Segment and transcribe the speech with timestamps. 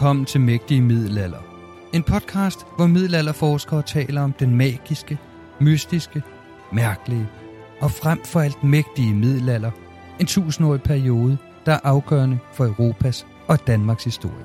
[0.00, 1.38] Velkommen til Mægtige Middelalder.
[1.92, 5.18] En podcast, hvor middelalderforskere taler om den magiske,
[5.60, 6.22] mystiske,
[6.72, 7.28] mærkelige
[7.80, 9.70] og frem for alt mægtige middelalder.
[10.20, 14.44] En tusindårig periode, der er afgørende for Europas og Danmarks historie.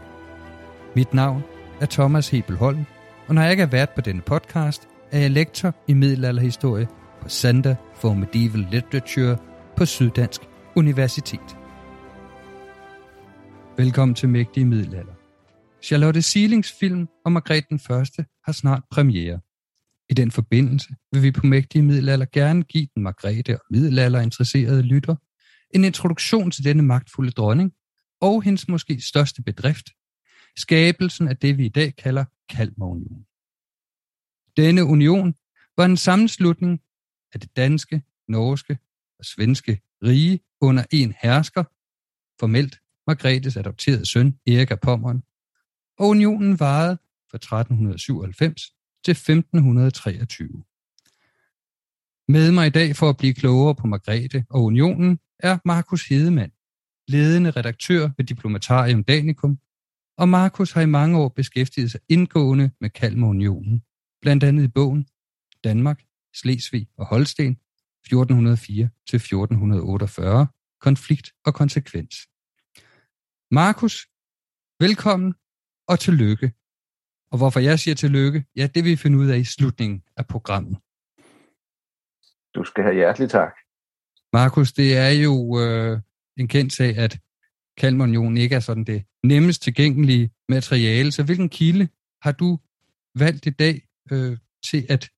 [0.95, 1.43] Mit navn
[1.81, 2.85] er Thomas Hebelholm,
[3.27, 6.87] og når jeg ikke er vært på denne podcast, er jeg lektor i middelalderhistorie
[7.21, 9.37] på Center for Medieval Literature
[9.77, 10.41] på Syddansk
[10.75, 11.57] Universitet.
[13.77, 15.24] Velkommen til Mægtige Middelalder.
[15.85, 19.39] Charlotte Seelings film om Margrethe den Første har snart premiere.
[20.09, 24.81] I den forbindelse vil vi på Mægtige Middelalder gerne give den Margrethe og middelalder interesserede
[24.81, 25.15] lytter
[25.75, 27.73] en introduktion til denne magtfulde dronning
[28.21, 29.89] og hendes måske største bedrift,
[30.57, 33.25] skabelsen af det vi i dag kalder Kalmarunionen.
[34.57, 35.35] Denne union
[35.77, 36.81] var en sammenslutning
[37.33, 38.77] af det danske, norske
[39.19, 41.63] og svenske rige under en hersker,
[42.39, 45.23] formelt Margrethes adopterede søn Erik af Pommern,
[45.99, 46.97] og unionen varede
[47.31, 48.61] fra 1397
[49.05, 50.63] til 1523.
[52.27, 56.51] Med mig i dag for at blive klogere på Margrethe og unionen er Markus Hedemann,
[57.07, 59.59] ledende redaktør ved Diplomatarium Danicum,
[60.17, 63.83] og Markus har i mange år beskæftiget sig indgående med Kalmarunionen,
[64.21, 65.07] blandt andet i bogen
[65.63, 67.57] Danmark, Slesvig og Holsten
[68.07, 68.11] 1404-1448,
[70.79, 72.15] konflikt og konsekvens.
[73.51, 74.07] Markus,
[74.79, 75.33] velkommen
[75.87, 76.51] og tillykke.
[77.31, 80.27] Og hvorfor jeg siger tillykke, ja, det vil vi finde ud af i slutningen af
[80.27, 80.77] programmet.
[82.55, 83.53] Du skal have hjertelig tak.
[84.33, 85.99] Markus, det er jo øh,
[86.37, 87.19] en kendt sag, at
[87.77, 91.11] Kalmarunionen ikke er sådan det nemmest tilgængelige materiale.
[91.11, 91.87] Så hvilken kilde
[92.21, 92.59] har du
[93.19, 93.81] valgt i dag
[94.11, 94.37] øh,
[94.71, 95.09] til at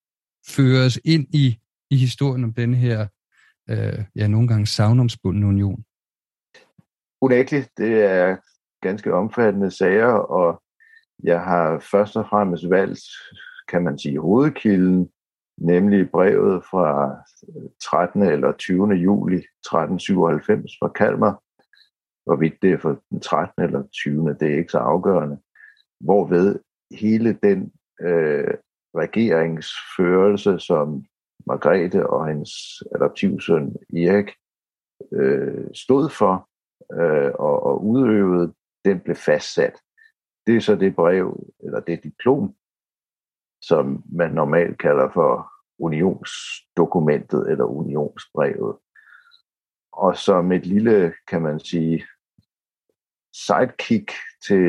[0.48, 1.60] føre os ind i,
[1.92, 3.08] i historien om denne her,
[3.70, 5.84] øh, ja, nogle gange savnomsbundne union?
[7.22, 8.38] Unægteligt, det er
[8.88, 10.64] ganske omfattende sager, og
[11.24, 13.00] jeg har først og fremmest valgt,
[13.68, 15.10] kan man sige, hovedkilden,
[15.58, 17.18] nemlig brevet fra
[17.48, 18.22] øh, 13.
[18.24, 18.94] eller 20.
[18.94, 21.42] juli 1397 fra Kalmar.
[22.26, 23.64] Hvorvidt det er fra den 13.
[23.64, 24.36] eller 20.
[24.40, 25.38] det er ikke så afgørende.
[26.00, 26.60] Hvorved
[26.92, 27.72] hele den
[28.02, 28.54] øh,
[28.96, 31.06] regeringsførelse, som
[31.48, 32.54] Margrethe og hendes
[32.96, 34.30] adoptivsøn Erik
[35.12, 36.50] øh, stod for
[37.00, 38.54] øh, og, og udøvede,
[38.88, 39.76] den blev fastsat.
[40.48, 42.56] Det er så det brev, eller det diplom,
[43.62, 48.78] som man normalt kalder for unionsdokumentet eller unionsbrevet.
[49.92, 52.06] Og som et lille, kan man sige,
[53.34, 54.12] sidekick
[54.48, 54.66] til,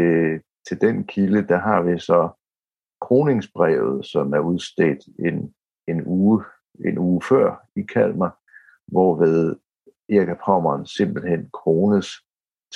[0.69, 2.29] til den kilde, der har vi så
[3.01, 5.55] kroningsbrevet, som er udstedt en,
[5.89, 6.45] en, uge,
[6.85, 8.39] en uge før i Kalmar,
[8.87, 9.57] hvorved
[10.09, 12.09] Erik af Pommern simpelthen krones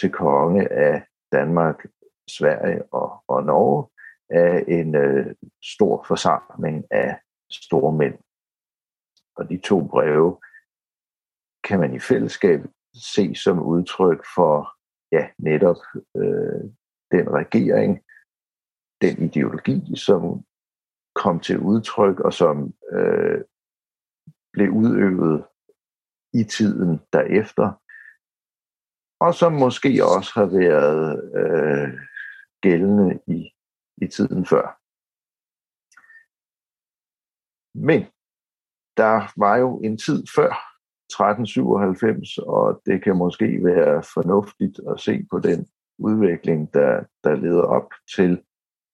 [0.01, 1.87] til konge af Danmark,
[2.29, 3.89] Sverige og, og Norge
[4.31, 5.35] af en øh,
[5.75, 7.21] stor forsamling af
[7.51, 8.19] store mænd.
[9.37, 10.39] Og de to breve
[11.65, 12.61] kan man i fællesskab
[13.15, 14.79] se som udtryk for
[15.13, 15.77] ja, netop
[16.17, 16.63] øh,
[17.11, 18.01] den regering,
[19.03, 20.45] den ideologi, som
[21.15, 23.41] kom til udtryk og som øh,
[24.53, 25.45] blev udøvet
[26.35, 27.82] i tiden derefter,
[29.25, 31.07] og som måske også har været
[31.41, 31.89] øh,
[32.61, 33.39] gældende i,
[34.03, 34.67] i tiden før.
[37.75, 38.01] Men
[38.97, 40.53] der var jo en tid før
[41.13, 45.67] 1397, og det kan måske være fornuftigt at se på den
[45.99, 48.43] udvikling, der, der leder op til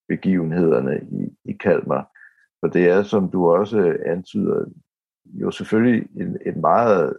[0.08, 2.04] begivenhederne i, i Kalmar.
[2.60, 4.64] For det er, som du også antyder,
[5.24, 7.18] jo selvfølgelig en, en meget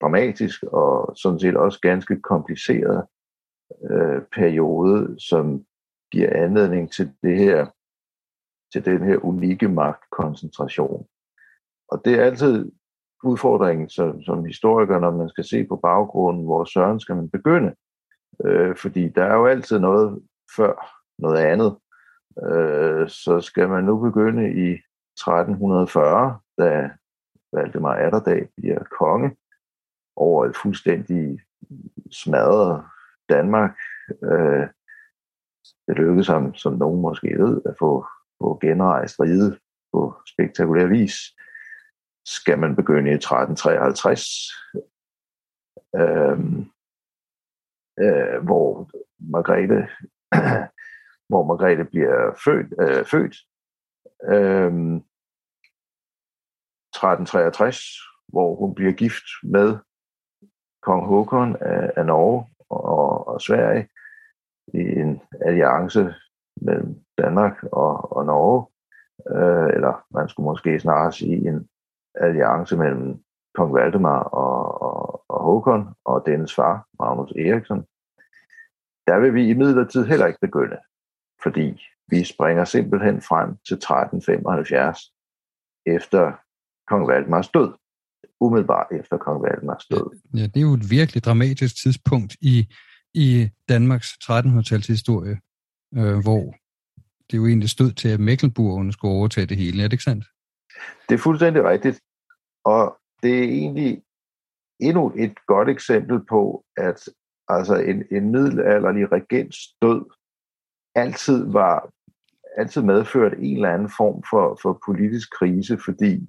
[0.00, 3.06] dramatisk og sådan set også ganske kompliceret
[3.90, 5.64] øh, periode, som
[6.12, 7.66] giver anledning til det her
[8.72, 11.06] til den her unikke magtkoncentration.
[11.88, 12.72] Og det er altid
[13.24, 17.74] udfordringen som, som historiker, når man skal se på baggrunden, hvor søren skal man begynde.
[18.44, 20.22] Øh, fordi der er jo altid noget
[20.56, 21.76] før noget andet.
[22.46, 26.90] Øh, så skal man nu begynde i 1340, da
[27.52, 29.36] Valdemar Atterdag bliver konge
[30.16, 31.40] over et fuldstændig
[32.10, 32.84] smadret
[33.28, 33.76] Danmark.
[34.22, 34.68] Øh,
[35.86, 38.06] det lykkedes ham, som nogen måske ved, at få,
[38.42, 39.58] få genrejst riget
[39.92, 41.14] på spektakulær vis.
[42.26, 44.20] Skal man begynde i 1353,
[45.96, 46.38] øh,
[48.04, 49.88] øh, hvor Margrethe
[51.28, 53.36] hvor Margrethe bliver født, øh, født
[54.32, 54.72] øh,
[56.94, 57.76] 1363,
[58.28, 59.78] hvor hun bliver gift med
[60.84, 63.88] kong Håkon af, af Norge og, og Sverige
[64.74, 66.14] i en alliance
[66.56, 68.66] mellem Danmark og, og Norge,
[69.36, 71.68] øh, eller man skulle måske snarere sige en
[72.14, 73.22] alliance mellem
[73.54, 77.84] kong Valdemar og, og, og Håkon og dennes far, Magnus Eriksson.
[79.06, 80.78] Der vil vi i midlertid heller ikke begynde,
[81.42, 84.98] fordi vi springer simpelthen frem til 1375
[85.86, 86.32] efter
[86.86, 87.72] kong Valdemars død
[88.46, 90.20] umiddelbart efter kong Valdemars død.
[90.34, 92.74] Ja, det er jo et virkelig dramatisk tidspunkt i,
[93.14, 95.36] i Danmarks 1300-tals historie,
[95.98, 96.54] øh, hvor
[97.30, 99.82] det jo egentlig stod til, at Mecklenburgerne skulle overtage det hele.
[99.82, 100.24] Er det ikke sandt?
[101.08, 102.00] Det er fuldstændig rigtigt.
[102.64, 104.02] Og det er egentlig
[104.80, 107.08] endnu et godt eksempel på, at
[107.48, 110.04] altså en, en middelalderlig regents død
[110.94, 111.90] altid var
[112.56, 116.28] altid medført en eller anden form for, for politisk krise, fordi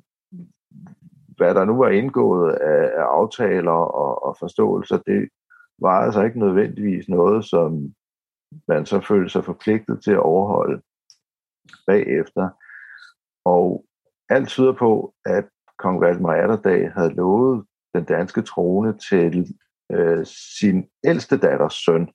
[1.38, 5.30] hvad der nu var indgået af, af aftaler og, og forståelser, det
[5.82, 7.94] var altså ikke nødvendigvis noget, som
[8.68, 10.82] man så følte sig forpligtet til at overholde
[11.88, 12.50] bagefter.
[13.46, 13.86] Og
[14.30, 15.46] alt tyder på, at
[15.80, 19.56] kong Valdemar Atterdag havde lovet den danske trone til
[19.92, 22.10] øh, sin ældste datters søn,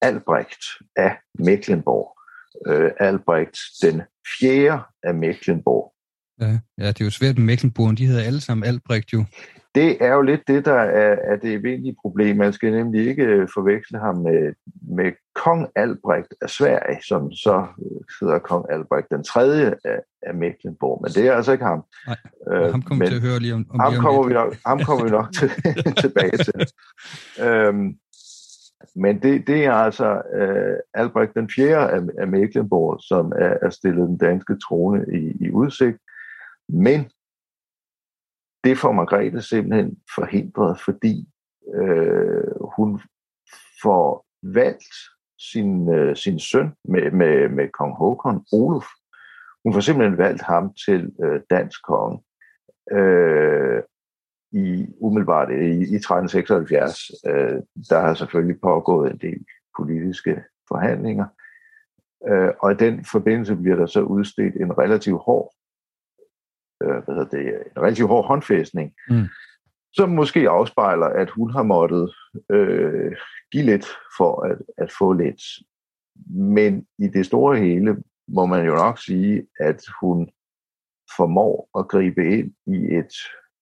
[0.00, 0.64] Albrecht
[0.96, 2.18] af Mecklenborg.
[2.66, 4.02] Øh, Albrecht den
[4.40, 5.94] fjerde af Mecklenborg.
[6.40, 9.24] Ja, ja, det er jo svært med Mecklenburg, de hedder alle sammen Albrecht jo.
[9.74, 12.36] Det er jo lidt det, der er, er det eventlige problem.
[12.36, 14.52] Man skal nemlig ikke øh, forveksle ham med,
[14.96, 17.66] med kong Albrecht af Sverige, som så
[18.20, 21.00] hedder kong Albrecht den tredje af, af Mecklenburg.
[21.02, 21.84] Men det er altså ikke ham.
[22.06, 22.16] Nej,
[22.52, 24.80] øh, ham kommer vi til at høre lige om, om ham, kommer vi nok, ham
[24.84, 25.50] kommer vi nok til,
[26.04, 26.60] tilbage til.
[27.44, 27.94] Øhm,
[28.96, 33.70] men det, det er altså uh, Albrecht den fjerde af, af Mecklenburg, som er, er
[33.70, 35.98] stillet den danske trone i, i udsigt.
[36.68, 37.10] Men
[38.64, 41.28] det får Margrethe simpelthen forhindret, fordi
[41.74, 43.00] øh, hun
[43.82, 44.94] får valgt
[45.50, 48.86] sin, øh, sin søn med, med, med kong Håkon, Olof.
[49.64, 52.22] Hun får simpelthen valgt ham til øh, dansk konge
[52.92, 53.82] øh,
[54.52, 57.10] i umiddelbart i, i 1376.
[57.26, 59.44] Øh, der har selvfølgelig pågået en del
[59.78, 61.26] politiske forhandlinger,
[62.28, 65.54] øh, og i den forbindelse bliver der så udstedt en relativt hård
[66.82, 67.46] øh, hvad hedder det,
[67.76, 69.26] en relativt hård håndfæstning, mm.
[69.92, 72.14] som måske afspejler, at hun har måttet
[72.50, 73.16] øh,
[73.52, 73.86] give lidt
[74.16, 75.42] for at, at få lidt.
[76.30, 77.96] Men i det store hele
[78.28, 80.30] må man jo nok sige, at hun
[81.16, 83.14] formår at gribe ind i et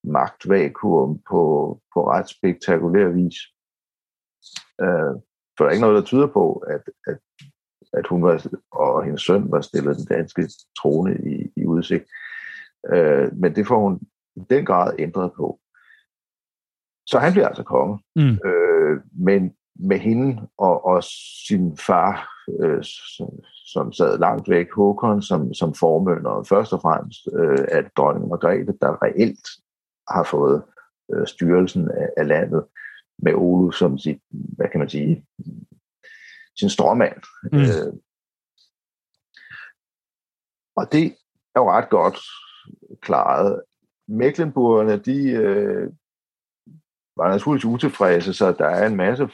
[0.04, 1.42] magtvakuum på,
[1.94, 3.36] på ret spektakulær vis.
[4.80, 5.14] Øh,
[5.56, 7.18] for der er ikke noget, der tyder på, at, at,
[7.92, 10.48] at hun var, og hendes søn var stillet den danske
[10.78, 12.04] trone i, i udsigt.
[12.92, 14.00] Øh, men det får hun
[14.36, 15.60] i den grad ændret på.
[17.06, 17.98] Så han bliver altså konge.
[18.16, 18.38] Mm.
[18.48, 21.04] Øh, men med hende og, og
[21.46, 22.28] sin far,
[22.60, 22.84] øh,
[23.16, 23.28] som,
[23.66, 28.74] som sad langt væk, Håkon, som, som formønder, først og fremmest øh, at dronning Margrethe,
[28.80, 29.48] der reelt
[30.08, 30.62] har fået
[31.14, 32.64] øh, styrelsen af, af landet,
[33.22, 35.26] med Olu som sit, hvad kan man sige,
[36.58, 37.22] sin stråmand.
[37.52, 37.58] Mm.
[37.58, 37.92] Øh,
[40.76, 41.04] og det
[41.54, 42.18] er jo ret godt
[43.02, 43.62] klaret.
[44.08, 45.90] Mecklenburgerne, de øh,
[47.16, 49.28] var naturligvis utilfredse, så der er en masse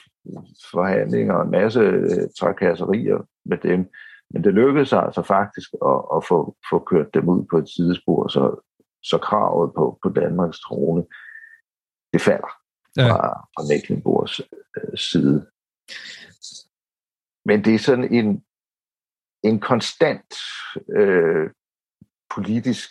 [0.70, 3.90] forhandlinger og en masse øh, trakasserier med dem.
[4.30, 8.28] Men det lykkedes altså faktisk at, at få, få kørt dem ud på et sidespor,
[8.28, 8.70] så,
[9.02, 11.04] så kravet på, på Danmarks trone,
[12.12, 12.52] det falder
[12.96, 13.12] ja.
[13.12, 14.40] fra, fra Mecklenburgs
[14.76, 15.46] øh, side.
[17.44, 18.44] Men det er sådan en,
[19.42, 20.34] en konstant
[20.96, 21.50] øh,
[22.34, 22.90] politisk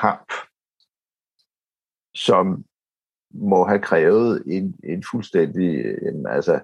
[0.00, 0.32] kamp,
[2.14, 2.64] som
[3.34, 6.60] må have krævet en, en fuldstændig, en, altså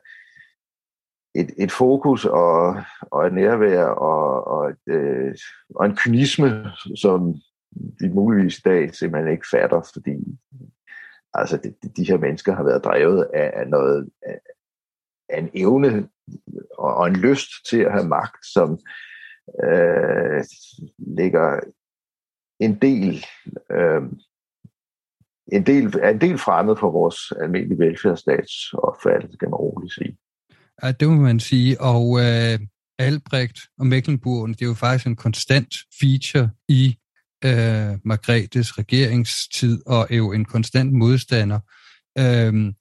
[1.34, 5.34] et, et fokus og, og et nærvær og, og, et, øh,
[5.74, 7.34] og en kynisme, som
[8.00, 10.16] vi muligvis i dag simpelthen ikke fatter, fordi
[11.34, 14.40] altså de, de her mennesker har været drevet af, af noget af,
[15.28, 16.08] af en evne
[16.78, 18.78] og, og en lyst til at have magt, som
[19.64, 20.44] øh,
[20.98, 21.60] ligger
[22.60, 23.24] en del
[23.70, 24.02] øh,
[25.52, 30.16] en del, er en del fremmed for vores almindelige velfærdsstatsopfattelse, kan man roligt sige.
[30.82, 31.80] Ja, det må man sige.
[31.80, 32.58] Og øh,
[32.98, 36.98] Albrecht og Mecklenburg, det er jo faktisk en konstant feature i
[37.44, 41.60] øh, Margrethes regeringstid, og er jo en konstant modstander.
[42.18, 42.72] Øh,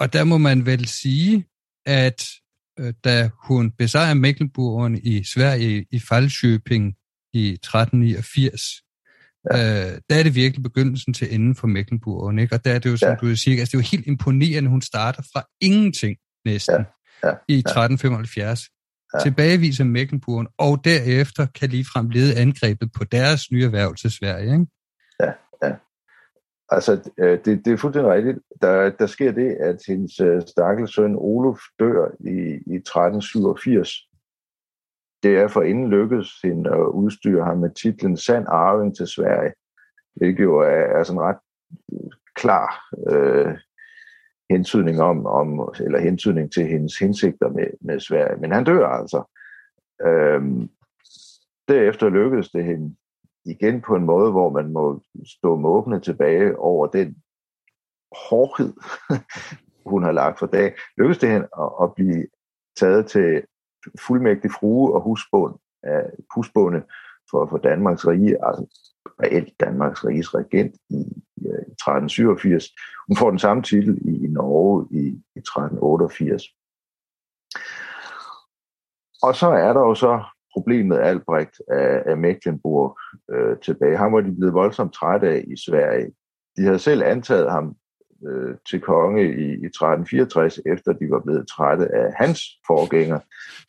[0.00, 1.44] og der må man vel sige,
[1.86, 2.24] at
[2.78, 7.03] øh, da hun besejrer Mecklenburgerne i Sverige i Falköping
[7.34, 8.84] i 1389,
[9.52, 9.56] Ja.
[9.56, 12.54] Øh, der er det virkelig begyndelsen til enden for Mecklenburg, ikke?
[12.54, 13.14] Og der er det jo, som ja.
[13.14, 16.86] du siger, altså det er jo helt imponerende, hun starter fra ingenting næsten
[17.22, 17.28] ja.
[17.28, 17.34] Ja.
[17.48, 18.60] i 1375.
[19.14, 19.18] Ja.
[19.18, 24.66] Tilbageviser Mecklenburg, og derefter kan ligefrem lede angrebet på deres nye erhverv til Sverige, ikke?
[25.20, 25.74] Ja, ja.
[26.68, 28.38] Altså, øh, det, det er fuldstændig rigtigt.
[28.62, 33.90] Der, der sker det, at hendes øh, stakkels søn Olof dør i, i 1387,
[35.24, 39.52] det er for inden lykkedes hende at udstyre ham med titlen Sand Arving til Sverige,
[40.14, 41.38] hvilket jo er, er sådan ret
[41.92, 43.58] øh, klar øh,
[44.50, 48.40] hentydning om, om, eller hentydning til hendes hensigter med, med Sverige.
[48.40, 49.24] Men han dør altså.
[50.06, 50.68] Øhm,
[51.68, 52.96] derefter lykkedes det hende
[53.44, 57.16] igen på en måde, hvor man må stå måbne tilbage over den
[58.28, 58.72] hårdhed,
[59.90, 60.74] hun har lagt for dag.
[60.98, 62.26] Lykkedes det hende at, at blive
[62.76, 63.42] taget til
[64.06, 66.02] fuldmægtig frue og husbånd af
[66.34, 66.82] husbunde
[67.30, 68.64] for, for Danmarks rige, altså
[69.22, 70.94] reelt Danmarks riges regent i,
[71.36, 72.64] i, øh, i 1387.
[73.08, 75.04] Hun får den samme titel i, i Norge i,
[75.36, 76.42] i 1388.
[79.22, 82.98] Og så er der jo så problemet Albrecht af, af Mecklenburg
[83.30, 83.96] øh, tilbage.
[83.96, 86.12] Han var de blevet voldsomt trætte af i Sverige.
[86.56, 87.76] De havde selv antaget ham
[88.28, 93.20] øh, til konge i, i 1364, efter de var blevet trætte af hans forgænger.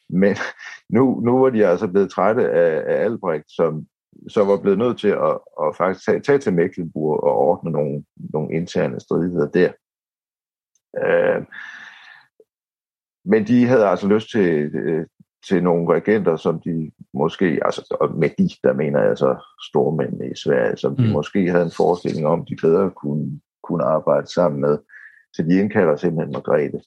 [0.10, 0.36] Men
[0.96, 3.88] nu, nu var de altså blevet trætte af, af Albrecht, som
[4.28, 8.04] så var blevet nødt til at, at faktisk tage, tage til Mecklenburg og ordne nogle,
[8.34, 9.72] nogle interne stridigheder der.
[11.06, 11.46] Øh,
[13.26, 15.06] men de havde altså lyst til, øh,
[15.48, 19.36] til nogle regenter, som de måske, altså og med de, der mener jeg så
[19.70, 21.10] stormændene i Sverige, som de mm.
[21.10, 24.78] måske havde en forestilling om, de bedre kunne, kunne arbejde sammen med.
[25.34, 26.82] Så de indkalder simpelthen Margrethe.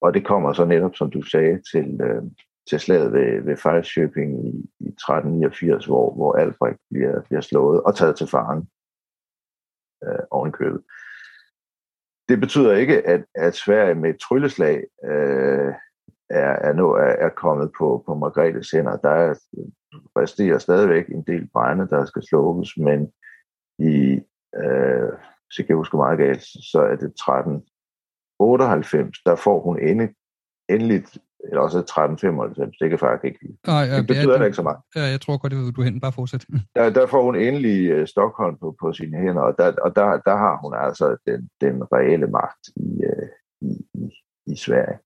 [0.00, 2.22] Og det kommer så netop, som du sagde, til, øh,
[2.68, 7.96] til slaget ved, ved Falköping i, i 1389, hvor, hvor Albrecht bliver, bliver slået og
[7.96, 8.68] taget til faren
[10.04, 10.82] øh, ovenkøbet.
[12.28, 15.74] Det betyder ikke, at, at Sverige med et trylleslag øh,
[16.30, 18.96] er, er, nu, er, er kommet på, på Margrethes hænder.
[18.96, 19.34] Der er,
[20.18, 23.12] resterer stadigvæk en del brænde, der skal slukkes, men
[23.78, 24.20] i,
[24.56, 25.12] øh,
[25.50, 30.14] så kan jeg huske meget galt, så er det 1398, der får hun endelig,
[30.68, 34.56] endeligt eller også 1395, det kan faktisk ikke Nej, ja, det betyder ja, det ikke
[34.56, 34.78] så meget.
[34.96, 36.46] Ja, jeg tror godt, det du hen bare fortsætte.
[36.74, 40.20] Der, der får hun endelig uh, Stockholm på, på sine hænder, og der, og der,
[40.28, 43.28] der har hun altså den, den reelle magt i, uh,
[43.68, 44.04] i, i,
[44.52, 44.98] i Sverige.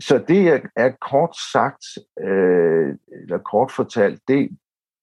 [0.00, 1.84] Så det er, er kort sagt,
[2.20, 4.58] øh, eller kort fortalt, det,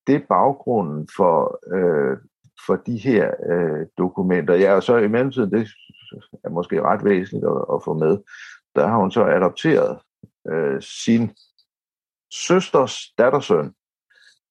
[0.07, 2.17] det er baggrunden for, øh,
[2.65, 4.55] for de her øh, dokumenter.
[4.55, 5.67] Ja, og så i mellemtiden, det
[6.43, 8.17] er måske ret væsentligt at, at få med,
[8.75, 9.99] der har hun så adopteret
[10.47, 11.31] øh, sin
[12.31, 13.73] søsters dattersøn,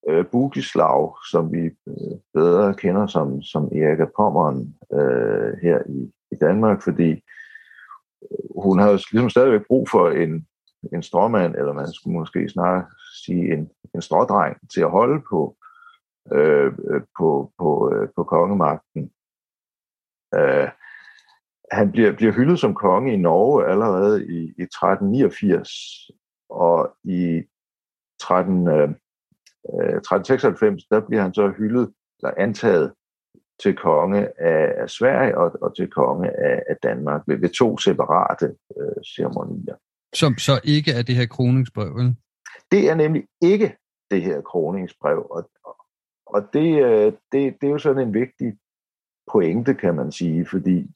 [0.09, 6.37] øh, Bugislav, som vi øh, bedre kender som, som Erika Pommeren øh, her i, i
[6.41, 10.47] Danmark, fordi øh, hun havde ligesom stadigvæk brug for en,
[10.93, 12.85] en stråmand, eller man skulle måske snarere
[13.25, 15.57] sige en, en strådreng til at holde på,
[16.33, 16.73] øh,
[17.19, 19.11] på, på, øh, på kongemagten.
[20.35, 20.69] Øh,
[21.73, 25.71] han bliver, bliver hyldet som konge i Norge allerede i, i 1389,
[26.51, 27.43] og i
[28.21, 28.89] 13, øh,
[29.65, 32.93] 1396, der bliver han så hyldet, eller antaget
[33.63, 37.79] til konge af, af Sverige og, og til konge af, af Danmark ved, ved to
[37.79, 39.77] separate øh, ceremonier.
[40.15, 42.17] Som så ikke er det her kroningsbrev, vel?
[42.71, 43.77] Det er nemlig ikke
[44.11, 45.51] det her kroningsbrev, og,
[46.35, 48.59] og det, øh, det, det er jo sådan en vigtig
[49.33, 50.91] pointe, kan man sige, fordi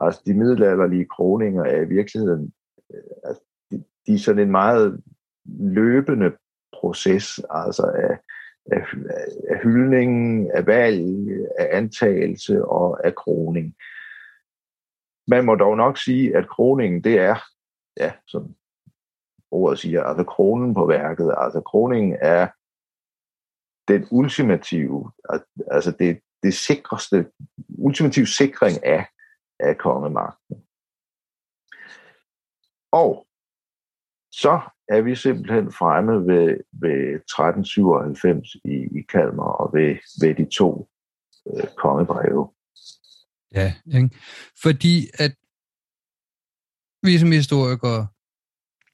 [0.00, 2.52] altså, de middelalderlige kroninger er i virkeligheden
[2.94, 5.02] øh, altså, de, de er sådan en meget
[5.58, 6.32] løbende
[6.72, 8.18] proces, altså af,
[8.72, 8.86] af,
[9.50, 11.28] af hyldningen, af valg,
[11.58, 13.74] af antagelse og af kroning.
[15.28, 17.36] Man må dog nok sige, at kroningen, det er,
[17.96, 18.54] ja, som
[19.50, 21.34] ordet siger, altså kronen på værket.
[21.38, 22.48] Altså kroningen er
[23.88, 25.12] den ultimative,
[25.70, 27.30] altså det, det sikreste,
[27.68, 29.06] ultimative sikring af,
[29.60, 30.56] af kongemagten.
[32.92, 33.26] Og
[34.32, 40.50] så er vi simpelthen fremme ved, ved 1397 i, i Kalmar og ved, ved de
[40.50, 40.88] to
[41.46, 42.50] øh, kongebreve.
[43.54, 44.10] Ja, ikke?
[44.62, 45.32] fordi at
[47.02, 48.06] vi som historikere,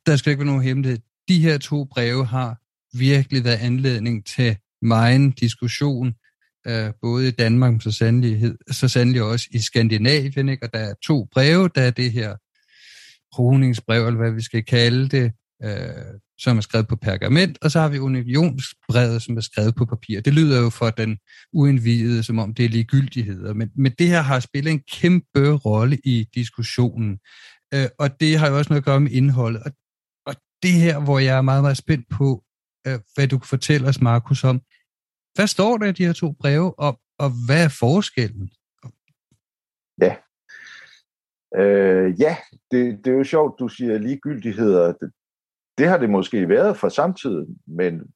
[0.07, 0.99] der skal ikke være nogen hemmelighed,
[1.29, 2.61] de her to breve har
[2.99, 6.15] virkelig været anledning til meget diskussion,
[6.67, 10.49] øh, både i Danmark, så sandelig, så sandelig også i Skandinavien.
[10.49, 10.67] Ikke?
[10.67, 12.37] Og der er to breve, der er det her
[13.35, 15.33] kroningsbrev, eller hvad vi skal kalde det,
[15.65, 19.85] øh, som er skrevet på pergament, og så har vi unionsbrevet, som er skrevet på
[19.85, 20.21] papir.
[20.21, 21.19] Det lyder jo for den
[21.53, 25.99] uindvidede, som om det er ligegyldigheder, men, men det her har spillet en kæmpe rolle
[26.05, 27.19] i diskussionen,
[27.75, 29.63] øh, og det har jo også noget at gøre med indholdet.
[29.63, 29.73] Og,
[30.27, 32.43] og det her, hvor jeg er meget, meget spændt på,
[32.87, 34.61] øh, hvad du kan fortælle os, Markus, om,
[35.35, 38.51] hvad står der i de her to breve, og, og hvad er forskellen?
[40.01, 40.17] Ja,
[41.57, 42.37] Øh, ja,
[42.71, 44.93] det, det er jo sjovt, du siger ligegyldigheder.
[44.93, 45.13] Det,
[45.79, 48.13] det har det måske været for samtiden, men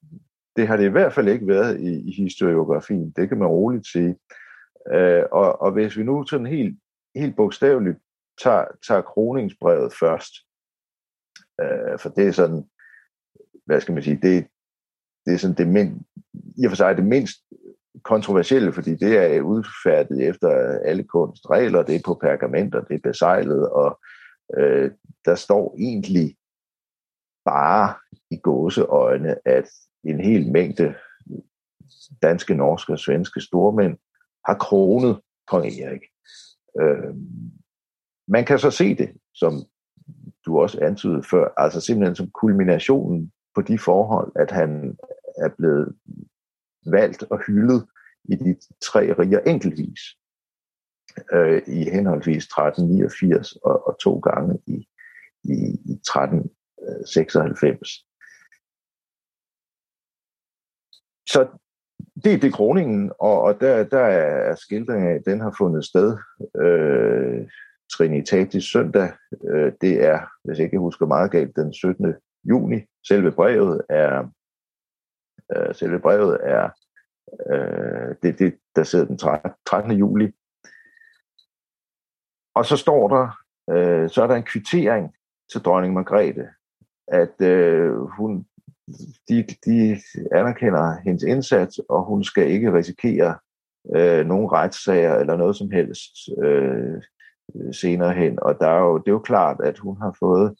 [0.55, 3.11] det har det i hvert fald ikke været i, i historiografien.
[3.11, 4.15] Det kan man roligt sige.
[4.93, 6.79] Øh, og, og hvis vi nu sådan helt,
[7.15, 7.97] helt bogstaveligt
[8.43, 10.33] tager, tager kroningsbrevet først,
[11.61, 12.63] øh, for det er sådan,
[13.65, 14.47] hvad skal man sige, det,
[15.29, 16.01] det er sådan det mind,
[16.57, 17.37] i og for sig det mindst
[18.03, 20.49] kontroversielle, fordi det er udfærdet efter
[20.85, 23.99] alle kunstregler, det er på pergamenter, det er besejlet, og
[24.57, 24.91] øh,
[25.25, 26.37] der står egentlig
[27.45, 27.93] bare
[28.31, 29.69] i gåseøjne, at
[30.03, 30.95] en hel mængde
[32.21, 33.97] danske, norske og svenske stormænd
[34.45, 36.01] har kronet kong Erik.
[36.81, 37.15] Øh,
[38.27, 39.53] man kan så se det, som
[40.45, 44.97] du også antydede før, altså simpelthen som kulminationen på de forhold, at han
[45.41, 45.95] er blevet
[46.85, 47.87] valgt og hyldet
[48.23, 49.99] i de tre riger enkeltvis
[51.33, 54.87] øh, i henholdsvis 1389 og, og to gange i,
[55.43, 57.89] i, i 1396.
[61.29, 61.47] Så
[62.23, 66.17] det er det kroningen, og, og der, der er skildringen af, den har fundet sted
[66.61, 67.47] øh,
[67.93, 69.11] Trinitatis søndag.
[69.49, 72.13] Øh, det er, hvis jeg ikke husker meget galt, den 17.
[72.49, 72.81] juni.
[73.07, 74.31] Selve brevet er,
[75.55, 76.69] øh, selve brevet er
[77.51, 79.17] Øh, det, det, der sidder den
[79.65, 79.91] 13.
[79.91, 80.31] juli.
[82.55, 83.27] Og så står der,
[83.71, 85.15] øh, så er der en kvittering
[85.51, 86.47] til dronning Margrethe,
[87.07, 88.45] at øh, hun,
[89.29, 93.37] de, de anerkender hendes indsats, og hun skal ikke risikere
[93.95, 97.01] øh, nogen retssager eller noget som helst øh,
[97.71, 98.39] senere hen.
[98.41, 100.55] Og der er jo, det er jo klart, at hun har fået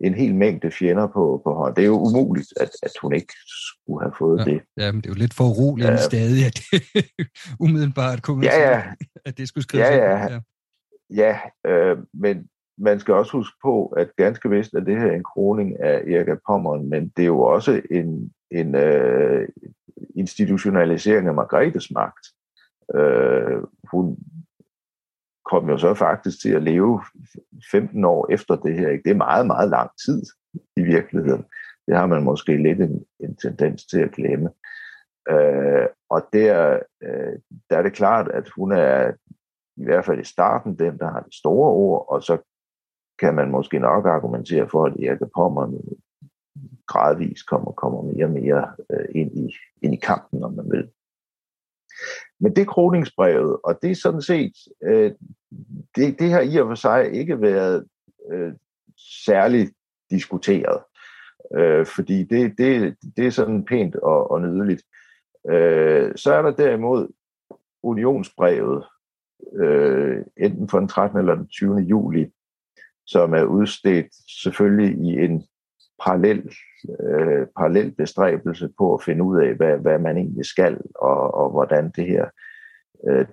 [0.00, 1.74] en hel mængde fjender på, på hånd.
[1.74, 4.60] Det er jo umuligt, at, at hun ikke skulle have fået ja, det.
[4.76, 5.96] Ja, men det er jo lidt for uroligt ja.
[5.96, 6.82] stadig, at det
[7.64, 8.82] umiddelbart kunne ja, ja.
[9.24, 9.88] at det skulle skrives.
[9.88, 10.26] Ja, ja.
[10.30, 10.40] ja.
[11.10, 11.38] ja
[11.70, 15.80] øh, men man skal også huske på, at ganske vist er det her en kroning
[15.80, 19.48] af Erik af Pommern, men det er jo også en, en øh,
[20.16, 22.26] institutionalisering af Margrethes magt.
[22.94, 24.16] Øh, hun
[25.50, 27.02] kom jo så faktisk til at leve
[27.70, 28.88] 15 år efter det her.
[28.88, 29.02] Ikke?
[29.02, 30.22] Det er meget, meget lang tid
[30.76, 31.44] i virkeligheden.
[31.86, 34.50] Det har man måske lidt en, en tendens til at glemme.
[35.30, 37.32] Øh, og der, øh,
[37.70, 39.12] der er det klart, at hun er
[39.76, 42.38] i hvert fald i starten den, der har det store ord, og så
[43.18, 45.74] kan man måske nok argumentere for, at Erik Pommern
[46.86, 50.90] gradvist kommer, kommer mere og mere øh, ind, i, ind i kampen, om man vil.
[52.40, 55.12] Men det er kroningsbrevet, og det er sådan set, øh,
[55.96, 57.86] det, det har i og for sig ikke været
[58.32, 58.52] øh,
[59.24, 59.72] særligt
[60.10, 60.82] diskuteret,
[61.56, 64.82] øh, fordi det, det, det er sådan pænt og, og nydeligt.
[65.50, 67.08] Øh, så er der derimod
[67.82, 68.84] unionsbrevet,
[69.56, 71.18] øh, enten fra den 13.
[71.18, 71.76] eller den 20.
[71.76, 72.30] juli,
[73.06, 74.06] som er udstedt
[74.42, 75.46] selvfølgelig i en
[76.04, 76.54] parallel,
[77.00, 81.50] øh, parallel bestræbelse på at finde ud af, hvad, hvad man egentlig skal, og, og
[81.50, 82.26] hvordan det her,
[83.08, 83.26] øh,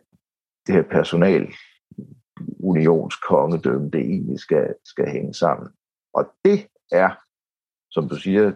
[0.67, 1.47] det her personal
[2.59, 5.69] unionskongedømme, det egentlig skal, skal hænge sammen.
[6.13, 7.09] Og det er,
[7.91, 8.51] som du siger,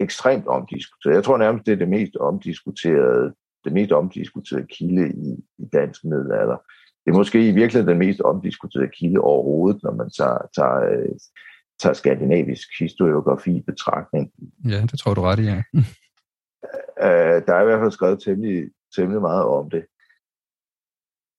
[0.00, 1.14] ekstremt omdiskuteret.
[1.14, 3.34] Jeg tror nærmest, det er det mest omdiskuterede
[3.66, 6.58] det mest omdiskuterede kilde i, i dansk middelalder.
[7.04, 11.14] Det er måske i virkeligheden den mest omdiskuterede kilde overhovedet, når man tager, tager, øh,
[11.78, 14.32] tager skandinavisk historiografi i betragtning.
[14.68, 15.62] Ja, det tror du ret i, ja.
[17.06, 19.86] øh, der er i hvert fald skrevet temmelig, temmelig meget om det.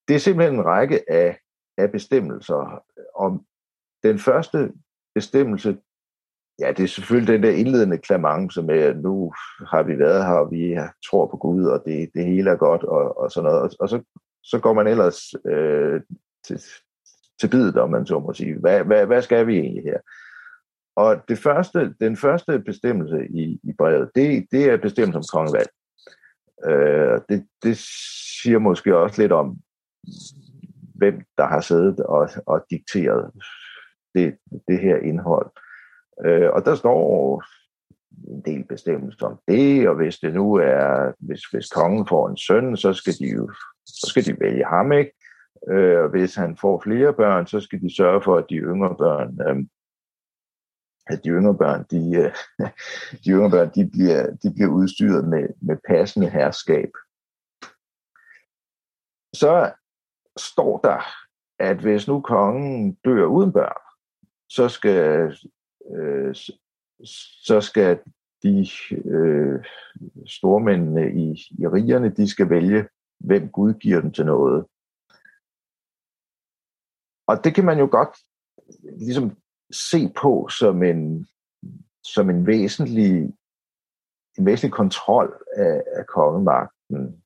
[0.07, 1.39] Det er simpelthen en række af,
[1.77, 2.83] af bestemmelser.
[3.15, 3.45] Om
[4.03, 4.73] den første
[5.15, 5.77] bestemmelse,
[6.59, 9.33] ja, det er selvfølgelig den der indledende klamang, som er, nu
[9.71, 10.77] har vi været her, og vi
[11.09, 13.61] tror på Gud, og det, det hele er godt, og, og sådan noget.
[13.61, 14.01] Og, og så,
[14.43, 16.01] så går man ellers øh,
[16.45, 16.61] til,
[17.39, 18.59] til bidet, om man så må sige.
[18.59, 19.99] Hvad, hvad, hvad skal vi egentlig her?
[20.97, 25.69] Og det første, den første bestemmelse i, i brevet, det, det er bestemmelse om kongevalg.
[26.67, 27.77] Øh, det, det
[28.43, 29.57] siger måske også lidt om,
[30.95, 33.31] hvem der har siddet og, og dikteret
[34.15, 35.51] det, det her indhold.
[36.25, 37.43] Øh, og der står
[38.27, 42.37] en del bestemmelser om det, og hvis det nu er, hvis, hvis kongen får en
[42.37, 43.51] søn, så skal de jo
[43.85, 45.11] så skal de vælge ham, ikke?
[45.69, 48.95] Øh, og hvis han får flere børn, så skal de sørge for, at de yngre
[48.95, 49.65] børn, øh,
[51.09, 52.33] at de yngre børn, de, øh,
[53.23, 56.89] de yngre børn, de bliver, de bliver udstyret med, med passende herskab.
[59.33, 59.73] Så
[60.37, 61.01] står der,
[61.59, 63.81] at hvis nu kongen dør uden børn,
[64.49, 65.33] så skal,
[65.95, 66.35] øh,
[67.45, 67.99] så skal
[68.43, 68.67] de
[69.05, 69.65] øh,
[70.25, 72.87] stormændene i, i rigerne, de skal vælge,
[73.19, 74.65] hvem Gud giver dem til noget.
[77.27, 78.17] Og det kan man jo godt
[78.99, 79.37] ligesom
[79.71, 81.27] se på som en,
[82.03, 83.33] som en væsentlig,
[84.37, 87.23] en væsentlig kontrol af, af kongemagten.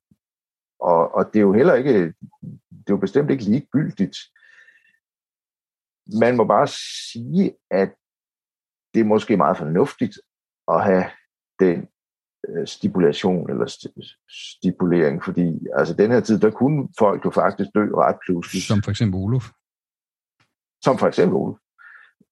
[0.80, 1.94] Og, og det er jo heller ikke,
[2.70, 4.16] det er jo bestemt ikke ligegyldigt.
[6.20, 6.68] Man må bare
[7.12, 7.94] sige, at
[8.94, 10.18] det er måske meget fornuftigt
[10.68, 11.04] at have
[11.60, 11.88] den
[12.48, 13.66] øh, stipulation eller
[14.28, 18.62] stipulering, fordi altså den her tid, der kunne folk jo faktisk dø ret pludselig.
[18.62, 19.44] Som for eksempel Olof.
[20.84, 21.61] Som for eksempel Olof.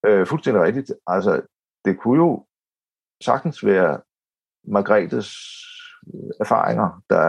[0.06, 0.92] Øh, fuldstændig rigtigt.
[1.06, 1.42] Altså,
[1.84, 2.46] det kunne jo
[3.22, 4.02] sagtens være
[4.64, 5.30] Margrethes
[6.14, 7.26] øh, erfaringer, der,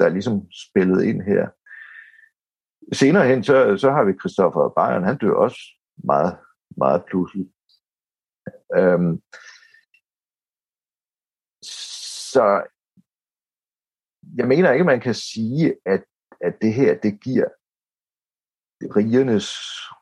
[0.00, 1.48] der ligesom spillede ind her.
[2.92, 5.60] Senere hen, så, så har vi Christoffer Bayern, han dør også
[6.04, 6.38] meget,
[6.76, 7.46] meget pludselig.
[8.76, 9.22] Øhm,
[12.32, 12.64] så
[14.36, 16.04] jeg mener ikke, man kan sige, at,
[16.40, 17.48] at det her, det giver
[18.96, 19.48] rigernes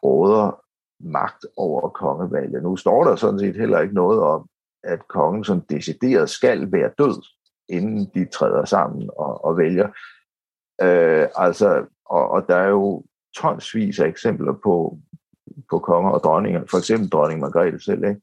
[0.02, 0.64] råder
[1.00, 2.62] magt over kongevalget.
[2.62, 4.48] Nu står der sådan set heller ikke noget om,
[4.84, 7.22] at kongen som decideret skal være død,
[7.68, 9.88] inden de træder sammen og, og vælger.
[10.82, 13.04] Øh, altså, og, og der er jo
[13.36, 14.98] tonsvis af eksempler på,
[15.70, 18.20] på konger og dronninger, for eksempel dronning Margrethe selv, ikke?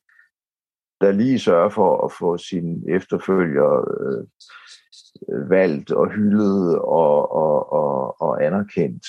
[1.02, 4.24] der lige sørger for at få sin efterfølger øh,
[5.50, 9.04] valgt og hyldet og, og, og, og anerkendt.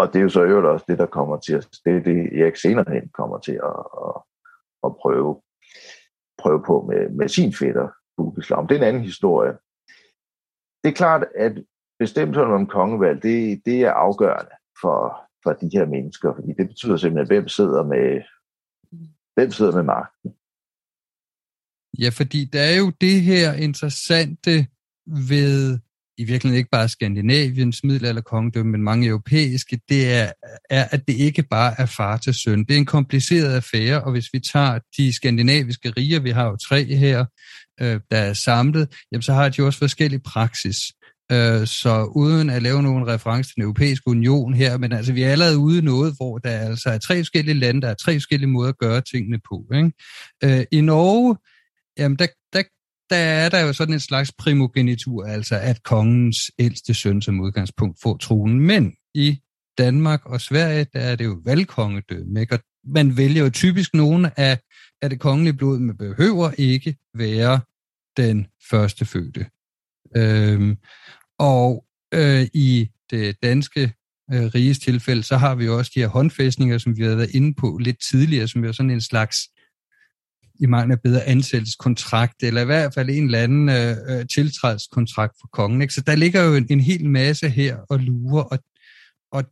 [0.00, 2.18] Og det er jo så øvrigt også det, der kommer til at, det er det,
[2.40, 4.16] Erik senere hen kommer til at, at,
[4.86, 5.42] at prøve,
[6.42, 8.66] prøve på med, med sin fætter, Bukeslam.
[8.66, 9.52] Det er en anden historie.
[10.82, 11.54] Det er klart, at
[11.98, 14.98] bestemmelserne om kongevalg, det, det er afgørende for,
[15.42, 18.22] for de her mennesker, fordi det betyder simpelthen, hvem sidder med,
[19.34, 20.30] hvem sidder med magten.
[22.02, 24.54] Ja, fordi der er jo det her interessante
[25.30, 25.78] ved
[26.20, 30.32] i virkeligheden ikke bare Skandinaviens middelalderkongedømme, men mange europæiske, det er,
[30.70, 32.64] er, at det ikke bare er far til søn.
[32.64, 36.56] Det er en kompliceret affære, og hvis vi tager de skandinaviske riger, vi har jo
[36.56, 37.24] tre her,
[37.80, 40.76] øh, der er samlet, jamen så har de også forskellig praksis.
[41.32, 45.22] Øh, så uden at lave nogen reference til den europæiske union her, men altså vi
[45.22, 48.12] er allerede ude i noget, hvor der altså er tre forskellige lande, der er tre
[48.12, 49.64] forskellige måder at gøre tingene på.
[49.74, 49.92] Ikke?
[50.44, 51.36] Øh, I Norge,
[51.98, 52.62] jamen der, der,
[53.10, 57.98] der er der jo sådan en slags primogenitur, altså at kongens ældste søn som udgangspunkt
[58.02, 58.60] får tronen.
[58.60, 59.38] Men i
[59.78, 62.54] Danmark og Sverige, der er det jo valgkongedømme, ikke?
[62.54, 64.58] og man vælger jo typisk nogen af,
[65.02, 67.60] af det kongelige blod, men behøver ikke være
[68.16, 69.46] den første fødte.
[70.16, 70.76] Øhm,
[71.38, 73.92] og øh, i det danske
[74.32, 77.54] øh, riges tilfælde, så har vi også de her håndfæstninger, som vi har været inde
[77.54, 79.36] på lidt tidligere, som er sådan en slags
[80.60, 85.34] i mangel af bedre ansættelseskontrakt, eller i hvert fald en eller anden øh, øh, tiltrædelseskontrakt
[85.40, 85.82] for kongen.
[85.82, 85.94] Ikke?
[85.94, 88.58] Så der ligger jo en, en hel masse her og lurer, og,
[89.32, 89.44] og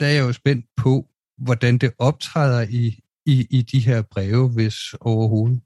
[0.00, 4.48] der er jeg jo spændt på, hvordan det optræder i, i, i de her breve,
[4.48, 5.60] hvis overhovedet.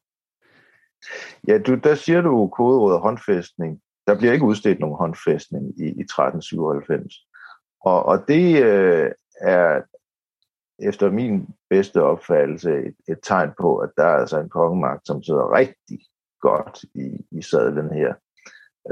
[1.49, 3.81] Ja, du, der siger du kodeordet håndfæstning.
[4.07, 7.15] Der bliver ikke udstedt nogen håndfæstning i, i 1397.
[7.81, 9.83] Og, og det øh, er
[10.79, 15.23] efter min bedste opfattelse et, et tegn på, at der er altså en kongemagt, som
[15.23, 15.99] sidder rigtig
[16.41, 18.15] godt i, i sadlen her.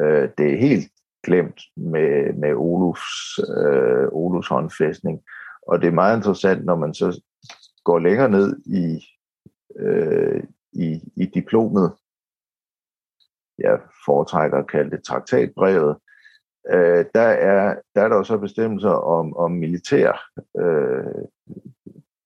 [0.01, 0.93] Øh, det er helt
[1.25, 5.23] glemt med, med Olufs, øh, Olufs håndfæstning.
[5.69, 7.23] Og det er meget interessant, når man så
[7.85, 9.05] går længere ned i,
[9.79, 11.93] øh, i, i diplomet,
[13.59, 15.97] jeg foretrækker at kalde det traktatbrevet,
[16.71, 21.25] øh, der, er, der er der også bestemmelser om, om militær, øh,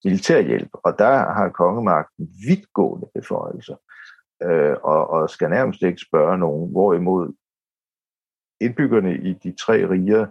[0.03, 3.75] militærhjælp, og der har kongemagten vidtgående beføjelser,
[4.43, 7.33] øh, og, og skal nærmest ikke spørge nogen, hvorimod
[8.61, 10.25] indbyggerne i de tre riger,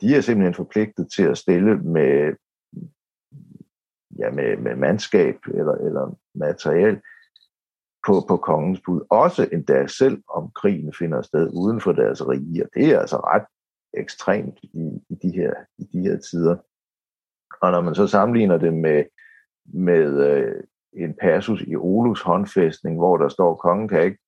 [0.00, 2.34] de er simpelthen forpligtet til at stille med,
[4.18, 7.00] ja, med, med mandskab eller, eller materiel
[8.06, 9.00] på, på kongens bud.
[9.10, 12.66] Også endda selv om krigen finder sted uden for deres rige.
[12.74, 13.46] Det er altså ret
[13.94, 16.56] ekstremt i, i, de her, i de her tider.
[17.62, 19.04] Og når man så sammenligner det med,
[19.64, 24.18] med øh, en passus i Olus håndfæstning, hvor der står, kongen kan ikke,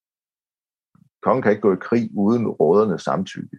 [1.23, 3.59] kongen kan ikke gå i krig uden rådernes samtykke.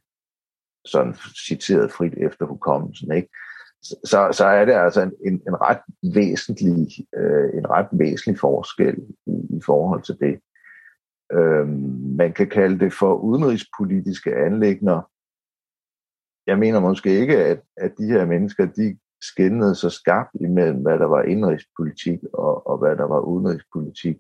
[0.86, 1.16] Sådan
[1.48, 3.12] citeret frit efter hukommelsen.
[3.12, 3.30] Ikke?
[3.84, 5.82] Så, så er det altså en, en, en ret
[6.16, 10.40] væsentlig øh, en ret væsentlig forskel i, i forhold til det.
[11.34, 15.02] Øhm, man kan kalde det for udenrigspolitiske anlægner.
[16.48, 18.98] Jeg mener måske ikke, at, at de her mennesker, de
[19.32, 24.18] skændede så skarpt imellem, hvad der var indrigspolitik og, og hvad der var udenrigspolitik.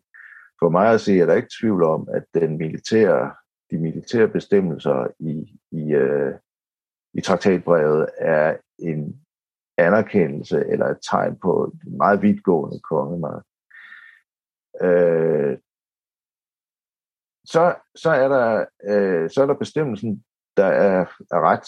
[0.59, 3.35] For mig at se, er der ikke tvivl om, at den militære,
[3.71, 6.33] de militære bestemmelser i, i, øh,
[7.13, 9.19] i traktatbrevet er en
[9.77, 13.47] anerkendelse eller et tegn på et meget vidtgående kongemagt.
[14.81, 15.57] Øh,
[17.45, 20.23] så, så, er der, øh, så er der bestemmelsen,
[20.57, 21.67] der er, er ret,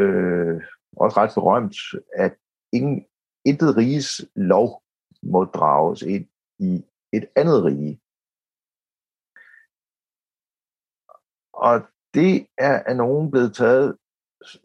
[0.00, 0.62] øh,
[0.96, 1.76] også ret berømt,
[2.16, 2.34] at
[2.72, 3.06] ingen,
[3.44, 4.82] intet riges lov
[5.22, 6.26] må drages ind
[6.58, 8.00] i et andet rige.
[11.52, 11.80] Og
[12.14, 13.96] det er af nogen blevet taget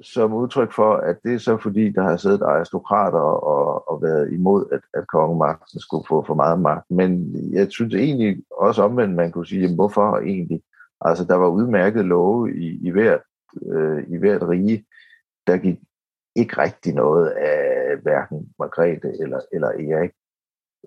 [0.01, 4.33] som udtryk for, at det er så fordi, der har siddet aristokrater og, og været
[4.33, 6.91] imod, at, at kongemagten skulle få for meget magt.
[6.91, 10.63] Men jeg synes egentlig også omvendt, man kunne sige, jamen, hvorfor egentlig?
[11.01, 13.21] Altså, der var udmærket love i, i, hvert,
[13.61, 14.85] øh, i hvert rige,
[15.47, 15.79] der gik
[16.35, 20.11] ikke rigtig noget af hverken Margrethe eller, eller Erik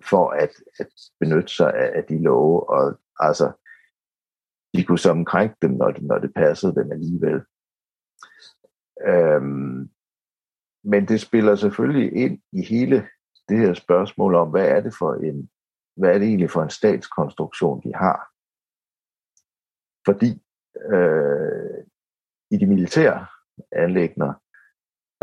[0.04, 0.88] for at, at
[1.20, 2.70] benytte sig af, af de love.
[2.70, 3.52] Og altså,
[4.74, 7.40] de kunne som krænke dem, når det, når det passede dem alligevel.
[9.06, 9.90] Øhm,
[10.84, 13.08] men det spiller selvfølgelig ind i hele
[13.48, 15.50] det her spørgsmål om, hvad er det for en,
[15.96, 18.30] hvad er det egentlig for en statskonstruktion, de har?
[20.06, 20.30] Fordi
[20.92, 21.84] øh,
[22.50, 23.26] i de militære
[23.72, 24.34] anlægner,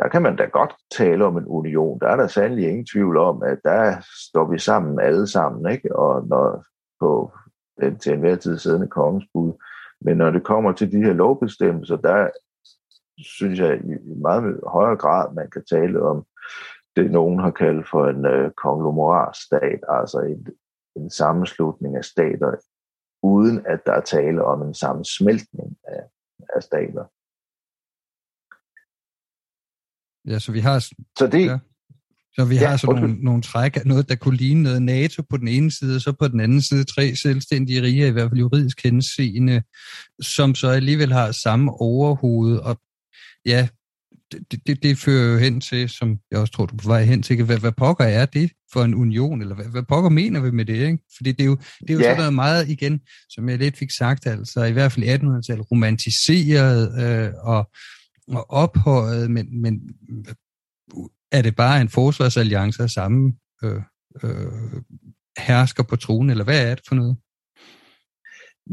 [0.04, 2.00] der kan man da godt tale om en union.
[2.00, 5.96] Der er der sandelig ingen tvivl om, at der står vi sammen alle sammen, ikke?
[5.96, 6.66] Og når
[7.00, 7.32] på
[7.82, 9.54] den til enhver tid siddende kongens bud.
[10.02, 12.30] Men når det kommer til de her lovbestemmelser, der
[13.18, 16.26] synes jeg i meget højere grad, man kan tale om
[16.96, 20.48] det, nogen har kaldt for en øh, konglomeratstat, altså en,
[20.96, 22.56] en sammenslutning af stater,
[23.24, 26.04] uden at der er tale om en sammensmeltning af,
[26.56, 27.06] af stater.
[30.28, 30.80] Ja, så vi har...
[31.20, 31.58] Så det, ja.
[32.36, 35.22] Så vi ja, har sådan nogle, nogle træk af noget, der kunne ligne noget NATO
[35.30, 38.30] på den ene side, og så på den anden side tre selvstændige riger, i hvert
[38.30, 39.64] fald juridisk henseende,
[40.22, 42.58] som så alligevel har samme overhoved.
[42.58, 42.82] Og
[43.46, 43.68] ja,
[44.32, 47.04] det, det, det fører jo hen til, som jeg også tror, du er på vej
[47.04, 50.40] hen til, hvad, hvad pokker er det for en union, eller hvad, hvad pokker mener
[50.40, 50.98] vi med det, ikke?
[51.18, 52.06] Fordi det er jo, det er jo ja.
[52.06, 55.72] sådan noget meget, igen, som jeg lidt fik sagt, altså i hvert fald i 1800-tallet,
[55.72, 57.70] romantiseret øh, og,
[58.28, 59.74] og ophøjet, men, men
[60.10, 60.36] øh,
[61.32, 63.34] er det bare en forsvarsalliance af samme
[63.64, 63.82] øh,
[64.24, 64.82] øh,
[65.38, 67.18] hersker på tronen, eller hvad er det for noget?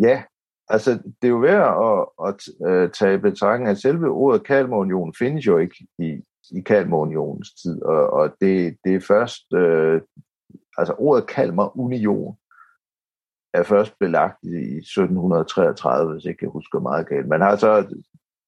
[0.01, 0.23] Ja,
[0.69, 5.15] altså det er jo værd at, at, øh, tage i betragtning, at selve ordet Kalmarunion
[5.19, 10.01] findes jo ikke i, i Kalmarunionens tid, og, og det, det er først, øh,
[10.79, 12.37] altså ordet Kalmar Union
[13.55, 17.29] er først belagt i 1733, hvis jeg ikke husker meget galt.
[17.29, 17.95] Man har så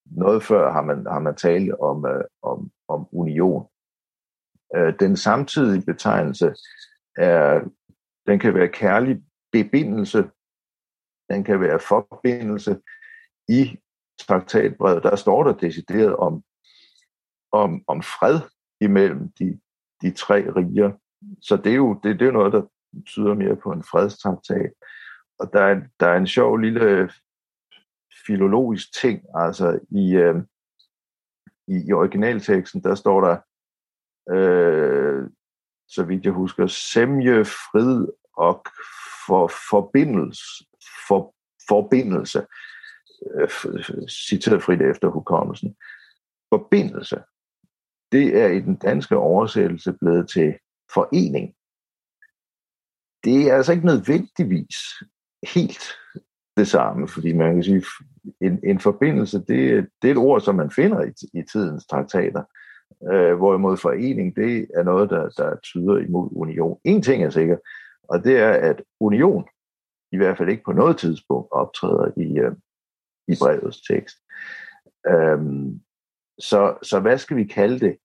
[0.05, 3.67] noget før har man, har man talt om, øh, om, om union.
[4.77, 6.55] Øh, den samtidige betegnelse
[7.17, 7.61] er,
[8.27, 10.31] den kan være kærlig bebindelse,
[11.31, 12.79] den kan være forbindelse.
[13.49, 13.79] I
[14.21, 16.43] traktatbrevet, der står der decideret om,
[17.53, 18.41] om, om fred
[18.81, 19.61] imellem de,
[20.03, 20.93] de tre riger.
[21.41, 22.63] Så det er jo det, det er noget, der
[23.07, 24.73] tyder mere på en fredstraktat.
[25.39, 27.11] Og der er, der er en sjov lille
[28.27, 29.23] filologisk ting.
[29.35, 30.37] Altså i, øh,
[31.69, 33.37] i, i originalteksten, der står der,
[34.37, 35.31] øh,
[35.89, 38.65] så vidt jeg husker, semje, frid og
[39.27, 40.65] for, forbindelse,
[41.09, 41.35] for,
[41.69, 42.47] forbindelse.
[43.35, 43.49] øh,
[44.09, 45.77] citeret frit efter hukommelsen.
[46.53, 47.23] Forbindelse,
[48.13, 50.55] det er i den danske oversættelse blevet til
[50.95, 51.55] forening.
[53.25, 54.77] Det er altså ikke nødvendigvis
[55.55, 55.85] helt
[56.57, 57.85] det samme, fordi man kan sige,
[58.41, 62.43] en, en forbindelse, det, det er et ord, som man finder i, i tidens traktater,
[63.13, 66.79] øh, hvorimod forening, det er noget, der, der tyder imod union.
[66.85, 67.57] En ting er sikker,
[68.03, 69.45] og det er, at union
[70.13, 72.53] i hvert fald ikke på noget tidspunkt optræder i, øh,
[73.29, 74.17] i brevets tekst.
[75.09, 75.81] Øhm,
[76.39, 77.97] så, så hvad skal vi kalde det?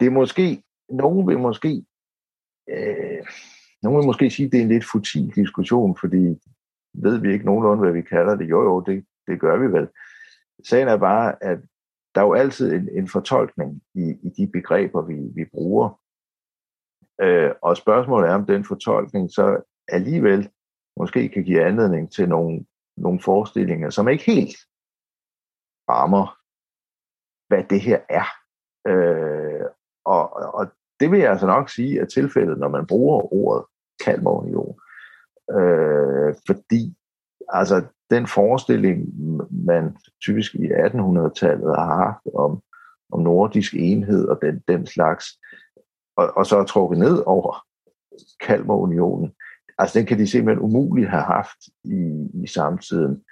[0.00, 1.84] Det er måske, nogen vil måske,
[2.70, 3.26] øh,
[3.82, 6.40] nogen vil måske sige, at det er en lidt futil diskussion, fordi
[6.94, 8.50] ved vi ikke nogenlunde, hvad vi kalder det.
[8.50, 9.88] Jo, jo, det, det gør vi vel.
[10.68, 11.58] Sagen er bare, at
[12.14, 16.00] der er jo altid en, en fortolkning i, i de begreber, vi, vi bruger.
[17.20, 20.50] Øh, og spørgsmålet er, om den fortolkning så alligevel
[20.96, 24.56] måske kan give anledning til nogle, nogle forestillinger, som ikke helt
[25.88, 26.38] rammer,
[27.48, 28.28] hvad det her er.
[28.88, 29.66] Øh,
[30.04, 30.66] og, og
[31.00, 33.64] det vil jeg altså nok sige er tilfældet, når man bruger ordet
[34.04, 34.67] Kalmarunion.
[35.56, 36.94] Øh, fordi
[37.48, 39.08] altså den forestilling,
[39.66, 42.62] man typisk i 1800-tallet har haft om,
[43.12, 45.24] om nordisk enhed og den, den slags,
[46.16, 47.64] og, og så er trukket ned over
[48.40, 49.32] Kalmarunionen,
[49.78, 53.24] altså den kan de simpelthen umuligt have haft i, i samtiden.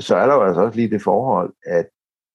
[0.00, 1.88] Så er der jo altså også lige det forhold, at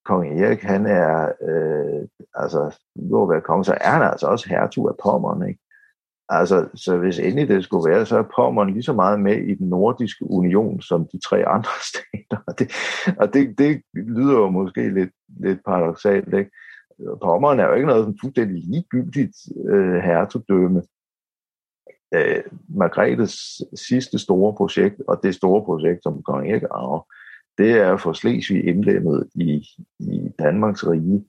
[0.06, 4.50] kong Erik, han er, øh, altså, nu at være konge, så er han altså også
[4.50, 5.60] hertug af Pommern, ikke?
[6.30, 9.56] Altså, så hvis endelig det skulle være, så er Pommern lige så meget med i
[9.56, 12.44] den nordiske union som de tre andre stater.
[12.48, 12.72] Og det,
[13.20, 16.52] og det, det lyder jo måske lidt, lidt paradoxalt, ikke?
[17.24, 19.38] Pommern er jo ikke noget som fuldstændig ligegyldigt
[19.70, 20.84] øh, hertugdømme.
[22.14, 27.02] Øh, Margrethes sidste store projekt, og det store projekt, som kong Erik arver,
[27.58, 29.68] det er at få Slesvig indlemmet i,
[30.00, 31.26] i Danmarks rige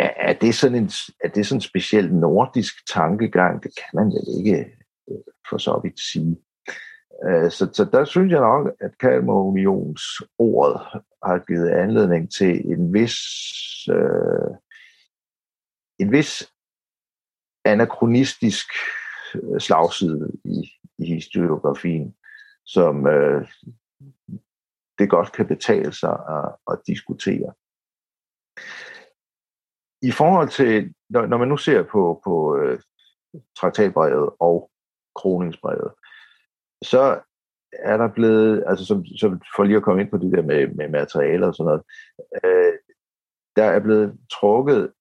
[0.00, 0.90] er, det sådan en,
[1.24, 3.62] er det sådan en speciel nordisk tankegang?
[3.62, 4.76] Det kan man vel ikke
[5.10, 5.16] øh,
[5.50, 6.36] for så vidt sige.
[7.28, 10.02] Øh, så, så der synes jeg nok, at Kalmarunions
[10.38, 10.80] ordet
[11.24, 13.18] har givet anledning til en vis,
[13.90, 14.50] øh,
[15.98, 16.52] en vis
[17.64, 18.66] anachronistisk
[19.34, 22.14] øh, slagside i, i historiografien,
[22.66, 23.48] som øh,
[24.98, 27.52] det godt kan betale sig at, at diskutere
[30.02, 32.80] i forhold til, når, når man nu ser på, på øh,
[33.58, 34.70] traktatbrevet og
[35.14, 35.92] kroningsbrevet,
[36.84, 37.20] så
[37.72, 40.66] er der blevet, altså som, som for lige at komme ind på det der med,
[40.68, 41.82] med materialer og sådan noget,
[42.44, 42.72] øh,
[43.56, 44.92] der er blevet trukket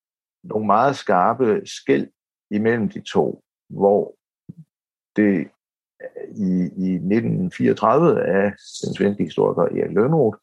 [0.44, 2.08] nogle meget skarpe skæld
[2.52, 4.16] imellem de to, hvor
[5.16, 5.38] det
[6.02, 8.54] øh, i, i 1934 af
[8.86, 10.38] den svenske historiker Erik Lønroth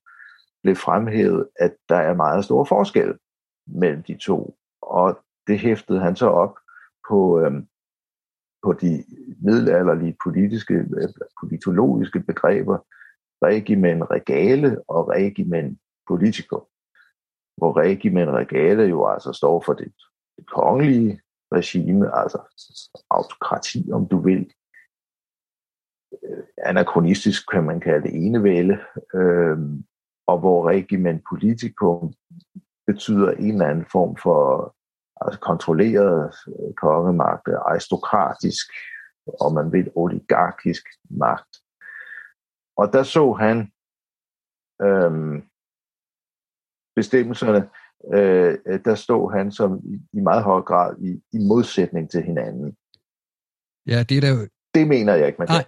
[0.62, 3.18] blev fremhævet, at der er meget store forskelle
[3.66, 4.56] mellem de to.
[4.82, 6.58] Og det hæftede han så op
[7.08, 7.52] på, øh,
[8.62, 9.04] på de
[9.40, 11.08] middelalderlige politiske, øh,
[11.40, 12.78] politologiske begreber,
[13.42, 16.68] regimen regale og regimen politiker,
[17.56, 19.92] Hvor regimen regale jo altså står for det,
[20.36, 21.20] det kongelige
[21.52, 22.38] regime, altså
[23.10, 24.52] autokrati, om du vil.
[26.22, 28.78] Øh, anachronistisk kan man kalde det enevælde,
[29.14, 29.58] øh,
[30.26, 32.14] og hvor regimen politikum
[32.86, 34.74] betyder en eller anden form for
[35.20, 38.66] altså kontrolleret øh, kongemagt, aristokratisk,
[39.40, 41.56] og man vil oligarkisk magt.
[42.76, 43.72] Og der så han
[44.82, 45.42] øhm,
[46.96, 47.68] bestemmelserne,
[48.14, 52.76] øh, der stod han som i, i meget høj grad i, i modsætning til hinanden.
[53.86, 54.48] Ja, det er jo...
[54.74, 55.64] Det mener jeg ikke, man Nej,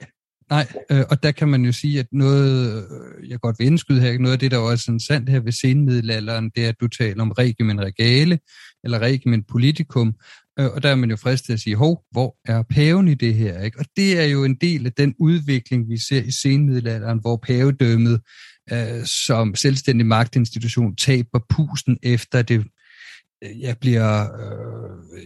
[0.50, 4.00] Nej, øh, og der kan man jo sige, at noget, øh, jeg godt vil indskyde
[4.00, 6.88] her, noget af det, der også er sandt her ved senmiddelalderen, det er, at du
[6.88, 8.38] taler om regimen regale,
[8.84, 10.14] eller regimen politikum,
[10.60, 13.14] øh, og der er man jo frist til at sige, hov, hvor er paven i
[13.14, 13.62] det her?
[13.62, 13.78] Ikke?
[13.78, 18.20] Og det er jo en del af den udvikling, vi ser i senmiddelalderen, hvor pavedømmet
[18.72, 22.64] øh, som selvstændig magtinstitution taber pusten efter det
[23.42, 25.18] jeg bliver øh,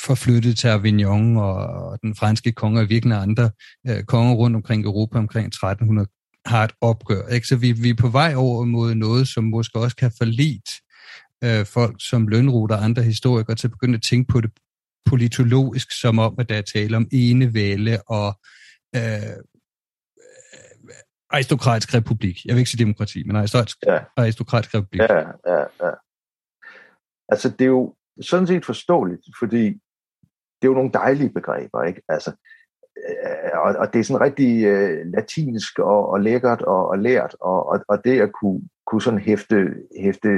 [0.00, 3.50] forflyttet til Avignon, og, og den franske konge og virkelig andre
[3.88, 6.08] øh, konger rundt omkring Europa omkring 1300
[6.46, 7.26] har et opgør.
[7.28, 7.46] Ikke?
[7.46, 10.70] Så vi, vi er på vej over mod noget, som måske også kan forlit
[11.44, 14.50] øh, folk som Lønrud og andre historikere til at begynde at tænke på det
[15.06, 18.40] politologisk, som om, at der er tale om enevælde og
[18.96, 19.36] øh,
[21.30, 22.36] aristokratisk republik.
[22.44, 23.98] Jeg vil ikke sige demokrati, men aristokratisk, ja.
[24.16, 25.00] aristokratisk republik.
[25.00, 25.90] Ja, ja, ja.
[27.32, 29.64] Altså, det er jo sådan set forståeligt, fordi
[30.56, 32.02] det er jo nogle dejlige begreber, ikke?
[32.08, 32.30] Altså,
[32.96, 37.36] øh, og, og det er sådan rigtig øh, latinsk og, og lækkert og, og lært,
[37.40, 40.28] og, og, og det at kunne, kunne sådan hæfte, hæfte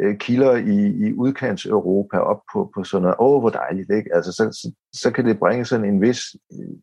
[0.00, 4.14] øh, kilder i, i udkants Europa op på, på sådan noget, åh, hvor dejligt, ikke?
[4.14, 6.20] Altså, så, så, så kan det bringe sådan en vis,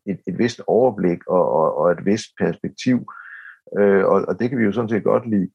[0.06, 3.12] et, et vist overblik og, og, og et vist perspektiv,
[3.78, 5.50] øh, og, og det kan vi jo sådan set godt lide.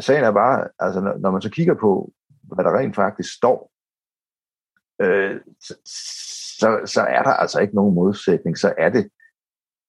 [0.00, 2.12] Sagen er bare, altså, når, når man så kigger på,
[2.54, 3.72] hvad der rent faktisk står,
[5.02, 9.10] øh, så, så, er der altså ikke nogen modsætning, så er det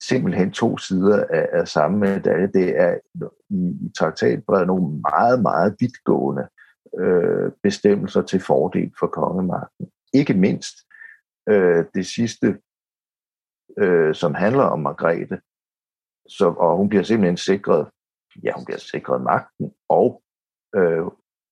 [0.03, 2.47] simpelthen to sider af, af samme medalje.
[2.47, 2.97] Det er
[3.49, 6.47] i, i traktatbredet nogle meget, meget vidtgående
[6.99, 9.91] øh, bestemmelser til fordel for kongemagten.
[10.14, 10.76] Ikke mindst
[11.49, 12.60] øh, det sidste,
[13.78, 15.39] øh, som handler om Margrethe,
[16.28, 17.89] så, og hun bliver simpelthen sikret,
[18.43, 20.24] ja, hun bliver sikret magten, og
[20.76, 21.03] øh,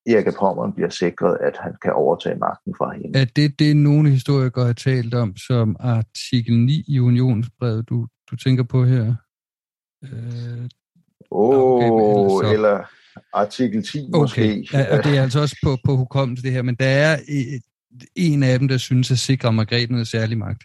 [0.07, 3.19] Erik af Pommern bliver sikret, at han kan overtage magten fra hende.
[3.19, 8.35] Er det det, nogle historikere har talt om som artikel 9 i unionsbrevet, du, du
[8.35, 9.15] tænker på her?
[10.03, 10.69] Øh,
[11.31, 12.83] oh, okay, eller
[13.33, 14.21] artikel 10 okay.
[14.21, 14.67] måske.
[14.73, 17.17] Ja, og det er altså også på, på hukommelse det her, men der er
[18.15, 20.63] en af dem, der synes at sikre Margrethe noget særlig magt.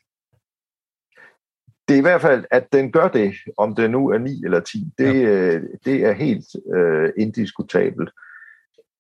[1.88, 4.61] Det er i hvert fald, at den gør det, om det nu er 9 eller
[4.61, 5.12] 10, det, ja.
[5.12, 8.11] øh, det er helt øh, indiskutabelt.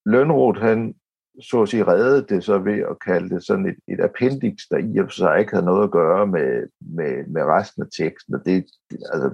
[0.06, 0.94] Lønroth, han
[1.40, 4.78] så at sige redde det så ved at kalde det sådan et, et appendix, der
[4.78, 8.34] i og for sig ikke havde noget at gøre med, med, med resten af teksten.
[8.34, 9.30] Og det, altså,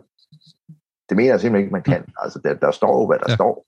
[1.08, 2.04] det mener jeg simpelthen ikke, man kan.
[2.18, 3.34] Altså, der, der står jo, hvad der ja.
[3.34, 3.66] står.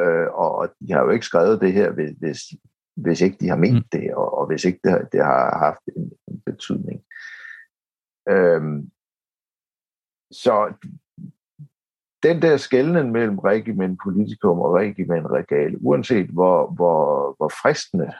[0.00, 2.40] Øh, og de har jo ikke skrevet det her, hvis, hvis,
[2.96, 4.00] hvis ikke de har ment mm.
[4.00, 7.04] det, og, og hvis ikke det, det har haft en, en betydning.
[8.28, 8.90] Øhm,
[10.30, 10.74] så
[12.24, 18.12] den der skældning mellem regimen politikum og regimen regale, uanset hvor, hvor, hvor fristende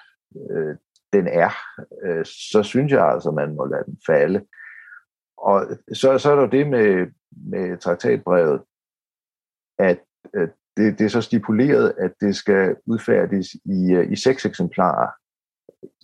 [0.50, 0.76] øh,
[1.12, 1.50] den er,
[2.02, 4.46] øh, så synes jeg altså, man må lade den falde.
[5.38, 7.06] Og så, så er der det med,
[7.50, 8.62] med traktatbrevet,
[9.78, 9.98] at
[10.34, 15.08] øh, det, det er så stipuleret, at det skal udfærdiges i, øh, i seks eksemplarer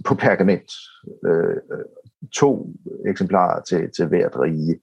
[0.07, 0.72] på pergament.
[1.26, 1.84] Øh, øh
[2.32, 2.74] to
[3.07, 4.80] eksemplarer til, til hvert rige.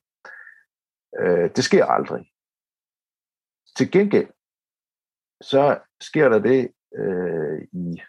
[1.19, 2.31] Øh, det sker aldrig.
[3.77, 4.27] Til gengæld,
[5.41, 8.01] så sker der det øh, i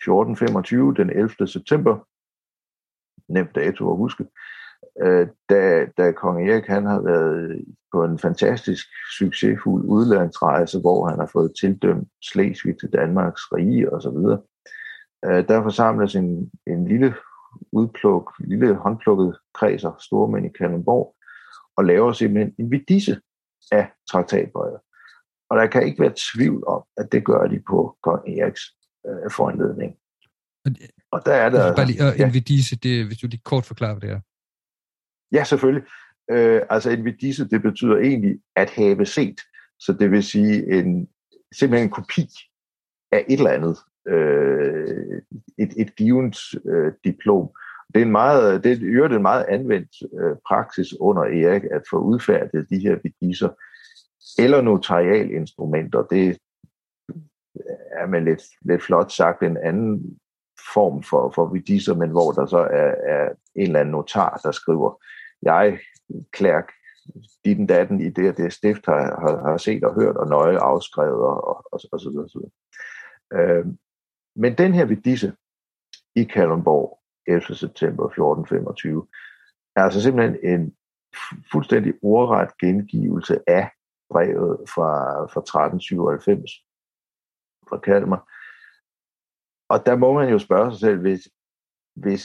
[0.00, 1.46] 1425, den 11.
[1.46, 1.98] september,
[3.32, 4.26] nemt dato at huske,
[5.02, 8.86] øh, da, da kong Erik han har været på en fantastisk
[9.18, 14.18] succesfuld udlandsrejse, hvor han har fået tildømt Slesvig til Danmarks rige osv.
[15.24, 17.14] Øh, der forsamles en, en lille
[17.72, 21.14] udpluk, lille håndplukket kredser, stormænd i Kalundborg,
[21.76, 23.20] og laver simpelthen en vidisse
[23.72, 24.80] af traktatbrevet.
[25.50, 28.62] Og der kan ikke være tvivl om, at det gør de på kong Eriks
[29.06, 29.96] øh, foranledning.
[31.12, 31.76] Og der er der...
[31.76, 32.30] Bare lige, og ja.
[32.82, 34.20] Det, hvis du lige kort forklarer, hvad det er.
[35.32, 35.84] Ja, selvfølgelig.
[36.30, 39.40] Øh, altså invidise, det betyder egentlig at have set.
[39.78, 41.08] Så det vil sige en,
[41.52, 42.26] simpelthen en kopi
[43.12, 43.78] af et eller andet.
[44.08, 45.22] Øh,
[45.58, 46.36] et, et givet
[46.66, 47.50] øh, diplom.
[47.94, 51.96] Det er en meget, det er en meget anvendt øh, praksis under Erik at få
[51.98, 53.48] udfærdet de her vidiser
[54.44, 56.02] eller notarialinstrumenter.
[56.02, 56.38] Det
[57.92, 60.18] er med lidt, lidt flot sagt en anden
[60.74, 64.50] form for, for vidiser, men hvor der så er, er en eller anden notar, der
[64.50, 65.02] skriver,
[65.42, 65.78] jeg,
[66.30, 66.72] Klærk,
[67.44, 70.58] din datten i det og det stift har, har, har set og hørt og nøje
[70.58, 72.28] afskrevet og, og, og, og så videre.
[72.28, 73.58] Så videre.
[73.58, 73.66] Øh,
[74.36, 75.32] men den her vidisse
[76.16, 77.54] i Kalundborg 11.
[77.54, 79.06] september 1425
[79.76, 80.74] er altså simpelthen en
[81.52, 83.70] fuldstændig ordret gengivelse af
[84.10, 84.90] brevet fra,
[85.32, 86.50] fra 1397
[87.68, 88.22] fra Kalmar.
[89.68, 91.28] Og der må man jo spørge sig selv, hvis,
[91.94, 92.22] hvis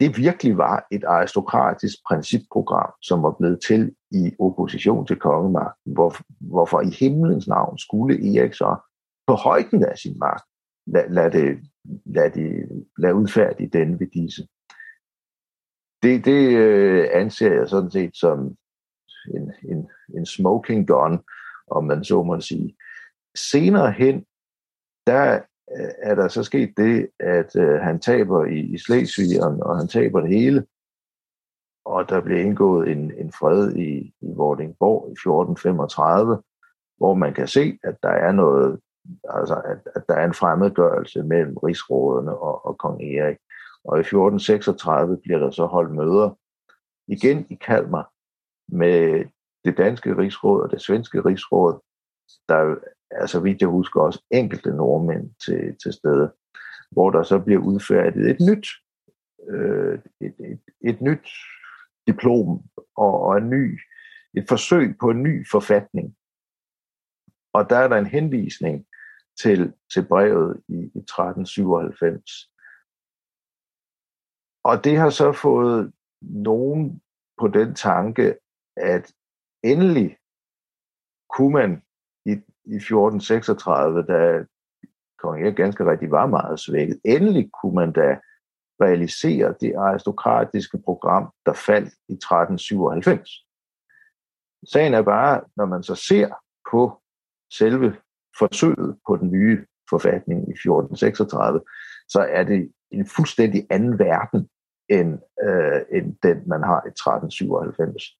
[0.00, 6.16] det virkelig var et aristokratisk principprogram, som var blevet til i opposition til kongemagten, hvor,
[6.40, 8.76] hvorfor i himlens navn skulle Erik så
[9.26, 10.44] på højden af sin magt
[10.86, 11.70] lade, lad det,
[12.06, 12.68] lad det,
[12.98, 14.42] lad udfærdige den ved disse.
[16.02, 18.56] Det, det øh, anser jeg sådan set som
[19.34, 21.20] en, en, en smoking gun,
[21.70, 22.76] om man så må sige.
[23.36, 24.24] Senere hen,
[25.06, 25.40] der
[25.76, 29.88] øh, er der så sket det, at øh, han taber i, i Slesvig, og han
[29.88, 30.66] taber det hele.
[31.84, 36.42] Og der bliver indgået en, en fred i, i Vordingborg i 1435,
[36.96, 38.80] hvor man kan se, at der er noget,
[39.28, 43.36] altså at, at der er en fremmedgørelse mellem rigsrådene og, og kong Erik.
[43.84, 46.30] Og i 1436 bliver der så holdt møder
[47.08, 48.10] igen i Kalmar,
[48.68, 49.24] med
[49.64, 51.80] det danske rigsråd og det svenske rigsråd.
[52.48, 52.76] Der
[53.10, 56.32] er, så vidt jeg husker, også enkelte nordmænd til, til stede,
[56.90, 58.66] hvor der så bliver udfærdiget et nyt,
[59.48, 61.28] øh, et, et, et nyt
[62.06, 62.62] diplom
[62.96, 63.80] og, og en ny,
[64.36, 66.16] et forsøg på en ny forfatning.
[67.52, 68.86] Og der er der en henvisning
[69.42, 72.50] til, til brevet i, i 1397.
[74.64, 77.02] Og det har så fået nogen
[77.40, 78.38] på den tanke,
[78.76, 79.12] at
[79.62, 80.16] endelig
[81.36, 81.82] kunne man
[82.26, 82.32] i,
[82.64, 84.44] i 1436, da
[85.18, 88.20] kong Erik ganske rigtig var meget svækket, endelig kunne man da
[88.80, 93.30] realisere det aristokratiske program, der faldt i 1397.
[94.72, 96.28] Sagen er bare, når man så ser
[96.70, 97.02] på
[97.58, 97.96] selve
[98.38, 101.60] forsøget på den nye forfatning i 1436,
[102.08, 104.48] så er det en fuldstændig anden verden,
[104.88, 108.18] end, øh, end den, man har i 1397.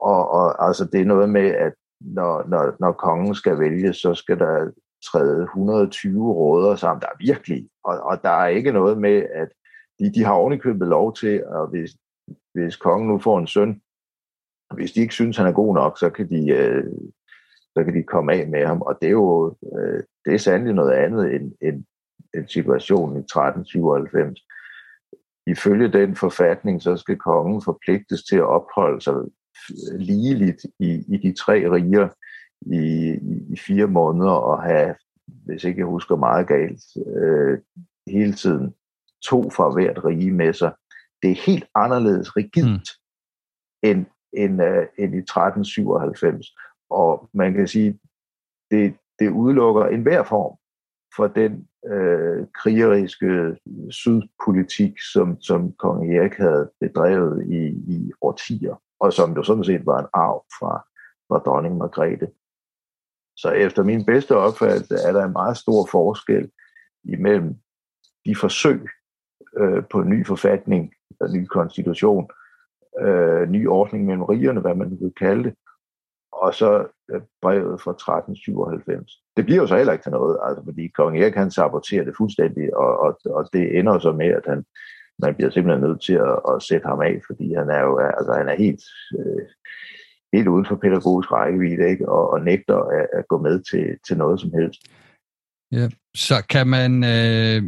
[0.00, 4.14] Og, og altså, det er noget med, at når, når, når kongen skal vælge, så
[4.14, 4.70] skal der
[5.04, 7.00] træde 120 råder sammen.
[7.00, 9.48] Der er virkelig, og, og der er ikke noget med, at
[9.98, 11.90] de, de har ovenikøbet lov til, at hvis,
[12.54, 13.80] hvis kongen nu får en søn,
[14.74, 16.84] hvis de ikke synes, han er god nok, så kan de, øh,
[17.76, 18.82] så kan de komme af med ham.
[18.82, 21.84] Og det er jo øh, det er sandelig noget andet end, end,
[22.34, 24.40] end situationen i 1397.
[25.46, 29.14] Ifølge den forfatning, så skal kongen forpligtes til at opholde sig
[29.98, 32.08] ligeligt i, i de tre riger
[32.60, 33.12] i,
[33.52, 34.94] i, fire måneder og have,
[35.26, 37.58] hvis ikke jeg husker meget galt, øh,
[38.06, 38.74] hele tiden
[39.24, 40.72] to fra hvert rige med sig.
[41.22, 42.80] Det er helt anderledes rigidt mm.
[43.82, 46.46] end, end, uh, end i 1397.
[46.90, 47.98] Og man kan sige,
[48.70, 50.56] det, det udelukker enhver form
[51.16, 53.56] for den øh, krigeriske
[53.90, 59.86] sydpolitik, som, som kong Erik havde bedrevet i, i årtier, og som jo sådan set
[59.86, 60.86] var en arv fra,
[61.28, 62.28] fra dronning Margrethe.
[63.36, 66.50] Så efter min bedste opfattelse er der en meget stor forskel
[67.04, 67.56] imellem
[68.26, 68.88] de forsøg
[69.56, 72.30] øh, på en ny forfatning, en ny konstitution,
[73.00, 75.54] øh, ny ordning mellem rigerne, hvad man vil kalde det,
[76.32, 79.22] og så øh, brevet fra 1397.
[79.36, 82.16] Det bliver jo så heller ikke til noget, altså, fordi kong Erik han saboterer det
[82.16, 84.64] fuldstændig, og, og, og det ender så med, at han,
[85.18, 88.32] man bliver simpelthen nødt til at, at sætte ham af, fordi han er jo altså,
[88.40, 88.82] han er helt,
[89.18, 89.44] øh,
[90.32, 92.08] helt uden for pædagogisk rækkevidde, ikke?
[92.08, 94.80] Og, og nægter at, at gå med til, til noget som helst.
[95.72, 97.62] Ja, så kan man, øh,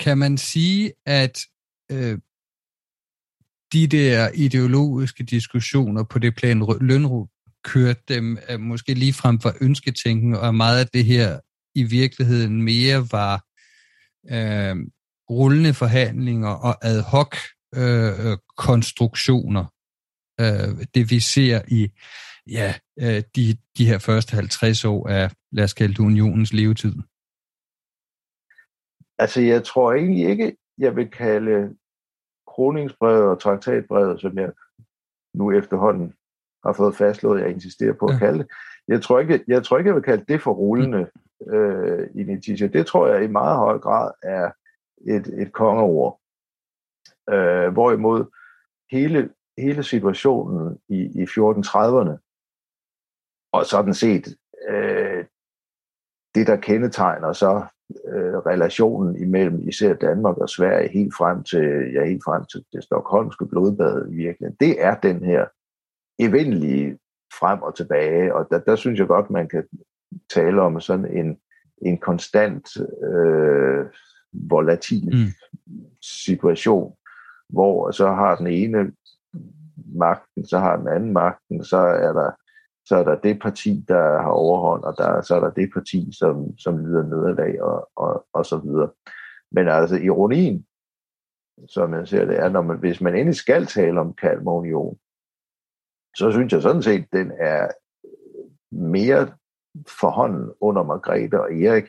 [0.00, 1.38] kan man sige, at
[1.92, 2.18] øh,
[3.72, 7.26] de der ideologiske diskussioner på det plan, Lønrud
[7.64, 11.40] kørte dem øh, måske lige frem for ønsketænken, og meget af det her
[11.74, 13.36] i virkeligheden mere var
[14.34, 14.76] øh,
[15.30, 17.32] rullende forhandlinger og ad hoc
[17.76, 19.64] øh, konstruktioner.
[20.40, 21.90] Øh, det vi ser i
[22.50, 26.94] ja, øh, de, de her første 50 år af, lad os kalde det, unionens levetid.
[29.18, 31.74] Altså, jeg tror egentlig ikke, jeg vil kalde
[32.46, 34.52] kroningsbrevet og traktatbrevet, som jeg
[35.34, 36.12] nu efterhånden
[36.64, 38.48] har fået fastslået, jeg insisterer på at kalde det.
[38.88, 41.10] Jeg tror ikke, jeg, tror ikke, jeg vil kalde det for rullende
[41.46, 42.68] øh, initiativ.
[42.68, 44.50] Det tror jeg i meget høj grad er
[45.06, 46.20] et, et kongeord.
[47.30, 48.24] Øh, hvorimod
[48.90, 52.16] hele, hele situationen i, i 1430'erne,
[53.52, 54.36] og sådan set
[54.68, 55.24] øh,
[56.34, 57.66] det, der kendetegner så
[58.04, 62.84] øh, relationen imellem især Danmark og Sverige helt frem til, ja, helt frem til det
[62.84, 65.46] stokholmske blodbad i virkeligheden, det er den her
[66.18, 66.98] evindelige
[67.38, 69.64] frem og tilbage, og der, der synes jeg godt, man kan
[70.30, 71.38] tale om sådan en,
[71.82, 73.86] en konstant øh,
[74.32, 75.74] volatil mm.
[76.02, 76.96] situation,
[77.48, 78.92] hvor så har den ene
[79.94, 82.30] magten, så har den anden magten, så er der
[82.90, 86.12] så er der det parti, der har overhånd, og der, så er der det parti,
[86.12, 88.90] som, som lider nederlag og, og, og så videre.
[89.52, 90.66] Men altså ironien,
[91.68, 94.98] som jeg ser det, er, når man, hvis man endelig skal tale om Kalmarunion,
[96.16, 97.68] så synes jeg sådan set, den er
[98.74, 99.32] mere
[100.00, 101.88] forhånden under Margrethe og Erik,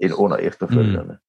[0.00, 1.12] end under efterfølgende.
[1.12, 1.21] Mm.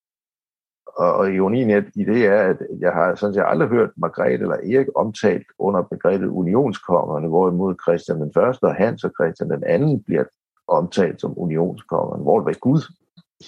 [0.96, 4.56] Og, og ironien i det er, at jeg har sådan set aldrig hørt Margrethe eller
[4.56, 10.04] Erik omtalt under begrebet unionskongerne, hvorimod Christian den første og Hans og Christian den anden
[10.04, 10.24] bliver
[10.68, 12.82] omtalt som unionskongerne, hvor det var Gud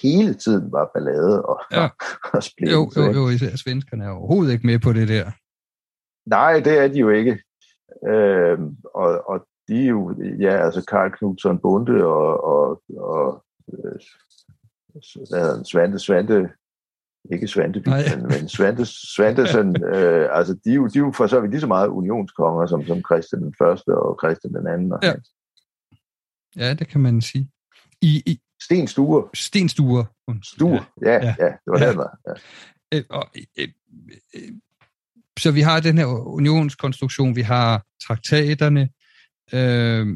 [0.02, 1.88] hele tiden var ballade og, ja.
[2.34, 3.00] og splittelse.
[3.00, 5.30] Jo, jo, jo, især svenskerne er overhovedet ikke med på det der.
[6.26, 7.38] Nej, det er de jo ikke.
[8.06, 8.58] Øh,
[8.94, 14.00] og, og de er jo, ja, altså Karl Knudsen Bunde og, og, og øh,
[15.30, 16.48] hvad hedder Svante, Svante
[17.32, 17.88] ikke Svanteby,
[18.30, 18.84] men Svante,
[19.16, 21.88] Svantesen, øh, altså de er, jo, de er jo for så vidt lige så meget
[21.88, 24.92] unionskonger som, som Christian den første og Christian den anden.
[24.92, 25.14] Og ja.
[26.56, 27.50] ja, det kan man sige.
[28.02, 29.28] I, i Sten Sture.
[29.34, 30.06] Sten Sture.
[30.42, 31.88] Sture, ja, ja, ja, det var ja.
[31.88, 32.18] det, var.
[32.26, 32.32] Ja.
[32.98, 33.68] Øh, og, øh,
[34.34, 34.52] øh,
[35.38, 38.80] så vi har den her unionskonstruktion, vi har traktaterne.
[39.52, 40.06] Øh,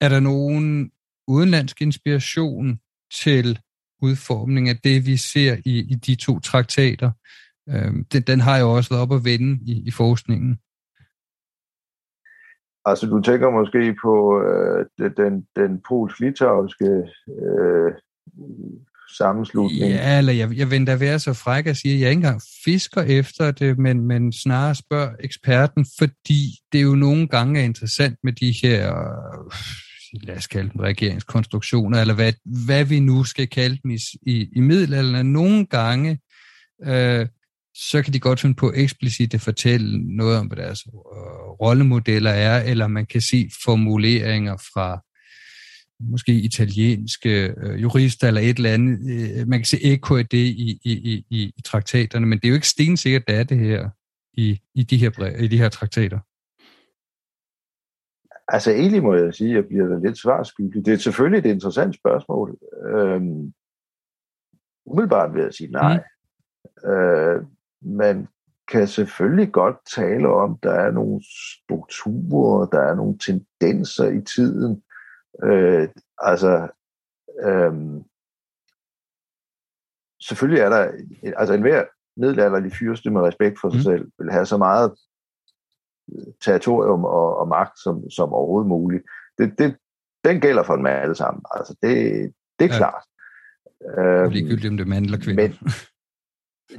[0.00, 0.90] er der nogen
[1.28, 2.80] udenlandsk inspiration
[3.22, 3.58] til
[4.02, 7.10] udformning af det, vi ser i, i de to traktater?
[7.68, 10.58] Øh, den, den har jo også været op at vende i, i forskningen.
[12.84, 14.86] Altså, du tænker måske på øh,
[15.16, 16.90] den, den polsk-litauiske
[17.42, 17.92] øh,
[19.16, 19.92] sammenslutning.
[19.92, 23.02] Ja, eller jeg, jeg da være så fræk at sige, at jeg ikke engang fisker
[23.02, 26.42] efter det, men, men snarere spørger eksperten, fordi
[26.72, 28.92] det jo nogle gange er interessant med de her,
[30.12, 32.32] lad os kalde dem regeringskonstruktioner, eller hvad,
[32.66, 35.32] hvad vi nu skal kalde dem i, i, i middelalderen.
[35.32, 36.18] Nogle gange,
[36.84, 37.26] øh,
[37.74, 40.92] så kan de godt finde på eksplicit at fortælle noget om, hvad deres øh,
[41.60, 45.04] rollemodeller er, eller man kan se formuleringer fra
[46.00, 48.98] måske italienske øh, jurister eller et eller andet.
[49.10, 52.48] Øh, man kan se ekko af det i, i, i, i, traktaterne, men det er
[52.48, 53.88] jo ikke stensikkert, det er det her
[54.32, 56.18] i, i, de her i de her traktater.
[58.48, 60.86] Altså egentlig må jeg sige, at jeg bliver lidt svarskyldig.
[60.86, 62.58] Det er selvfølgelig et interessant spørgsmål.
[62.86, 63.52] Øhm,
[64.86, 66.02] umiddelbart vil jeg sige nej.
[66.84, 66.90] Mm.
[66.90, 67.44] Øh,
[67.80, 68.28] man
[68.68, 71.22] kan selvfølgelig godt tale om, der er nogle
[71.64, 74.82] strukturer, der er nogle tendenser i tiden,
[75.44, 75.88] Øh,
[76.18, 76.68] altså,
[77.42, 77.74] øh,
[80.22, 80.92] selvfølgelig er der,
[81.36, 81.84] altså enhver
[82.16, 83.82] middelalderlig fyrste med respekt for sig mm.
[83.82, 84.94] selv, vil have så meget
[86.44, 89.04] territorium og, og magt som, som overhovedet muligt.
[89.38, 89.76] Det, det,
[90.24, 91.42] den gælder for dem alle sammen.
[91.54, 91.92] Altså, det,
[92.58, 92.76] det er ja.
[92.76, 93.04] klart.
[93.98, 95.42] Øhm, Ligegyldigt om det er mand eller kvinde.
[95.42, 95.52] Men,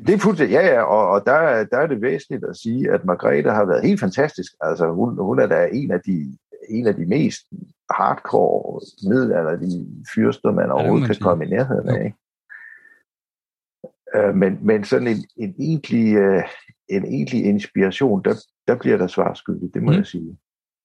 [0.07, 3.05] det er fuldstændig, ja, ja, og, og der, der er det væsentligt at sige, at
[3.05, 4.51] Margrethe har været helt fantastisk.
[4.61, 6.37] Altså, hun, hun er da en af de,
[6.69, 7.41] en af de mest
[7.91, 12.05] hardcore middelalderlige fyrster, man overhovedet kan komme i nærheden af.
[12.05, 12.17] Ikke?
[14.15, 16.43] Øh, men, men sådan en, en, egentlig, øh,
[16.87, 18.35] en egentlig inspiration, der,
[18.69, 19.97] der bliver der svarskyldigt, det må mm.
[19.97, 20.37] jeg sige.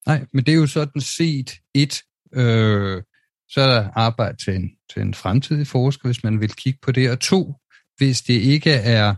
[0.07, 2.03] Nej, men det er jo sådan set et,
[2.35, 3.03] øh,
[3.49, 6.93] så er der arbejde til en, til en fremtidig forsker, hvis man vil kigge på
[6.93, 7.55] det, og to,
[7.97, 9.15] hvis det ikke er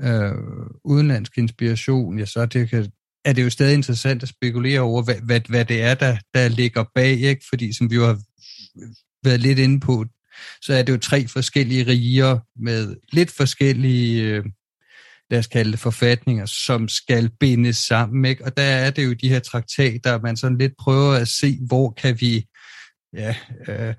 [0.00, 0.34] øh,
[0.84, 2.92] udenlandsk inspiration, ja, så det kan,
[3.24, 6.48] er det jo stadig interessant at spekulere over, hvad, hvad, hvad det er, der, der
[6.48, 7.44] ligger bag, ikke?
[7.48, 8.18] fordi som vi jo har
[9.24, 10.04] været lidt inde på,
[10.62, 14.44] så er det jo tre forskellige riger med lidt forskellige, øh,
[15.30, 18.24] lad os kalde det, forfatninger, som skal bindes sammen.
[18.24, 18.44] Ikke?
[18.44, 21.90] Og der er det jo de her traktater, man sådan lidt prøver at se, hvor
[21.90, 22.46] kan vi
[23.12, 23.34] ja,
[23.68, 23.94] øh,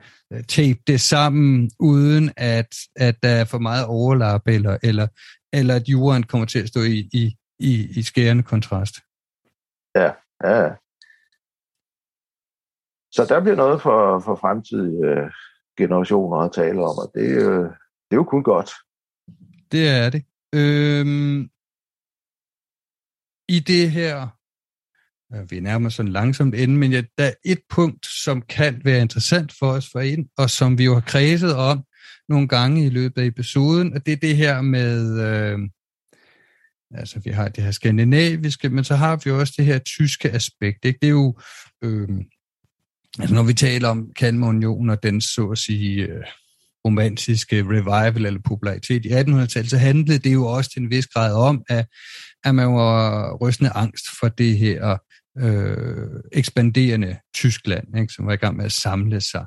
[0.48, 5.08] tape det sammen, uden at, at der er for meget overlap, eller, eller,
[5.54, 8.96] eller at jorden kommer til at stå i, i, i, i skærende kontrast.
[9.96, 10.12] Ja,
[10.44, 10.70] ja.
[13.12, 15.32] Så der bliver noget for, for fremtidige øh,
[15.78, 17.64] generationer at tale om, og det, øh,
[18.08, 18.72] det er jo kun godt.
[19.72, 20.26] Det er det.
[20.54, 21.50] Øhm,
[23.50, 24.28] I det her,
[25.50, 29.02] vi er nærmere sådan langsomt inde, men ja, der er et punkt, som kan være
[29.02, 31.84] interessant for os for ind, og som vi jo har kredset om
[32.30, 35.60] nogle gange i løbet af episoden, og det er det her med, øh,
[36.94, 40.86] Altså, vi har det her skandinaviske, men så har vi også det her tyske aspekt.
[40.86, 41.00] Ikke?
[41.02, 41.40] Det er jo,
[41.84, 42.10] øh,
[43.20, 46.24] altså når vi taler om Kalmarunionen og den så at sige øh,
[46.86, 51.34] romantiske revival eller popularitet i 1800-tallet, så handlede det jo også til en vis grad
[51.34, 51.86] om, at,
[52.44, 54.98] at man var rystende angst for det her
[55.38, 58.14] øh, ekspanderende Tyskland, ikke?
[58.14, 59.46] som var i gang med at samle sig.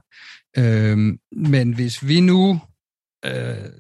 [0.59, 0.99] Øh,
[1.33, 2.61] men hvis vi nu
[3.25, 3.71] øh,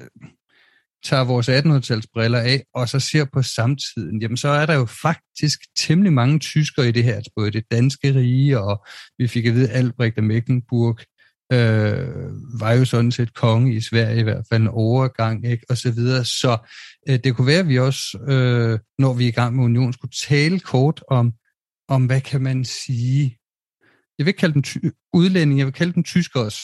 [1.04, 4.86] tager vores 1800-tals briller af, og så ser på samtiden, jamen så er der jo
[5.02, 8.86] faktisk temmelig mange tyskere i det her, altså både det danske rige, og
[9.18, 10.98] vi fik at vide, at Albrecht af Mecklenburg
[11.54, 15.66] øh, var jo sådan set konge i Sverige, i hvert fald en overgang, ikke?
[15.70, 16.24] og så videre.
[16.24, 16.58] Så
[17.08, 19.92] øh, det kunne være, at vi også, øh, når vi er i gang med union,
[19.92, 21.32] skulle tale kort om,
[21.88, 23.38] om hvad kan man sige,
[24.18, 26.56] jeg vil ikke kalde den ty- udlænding, jeg vil kalde den tyskers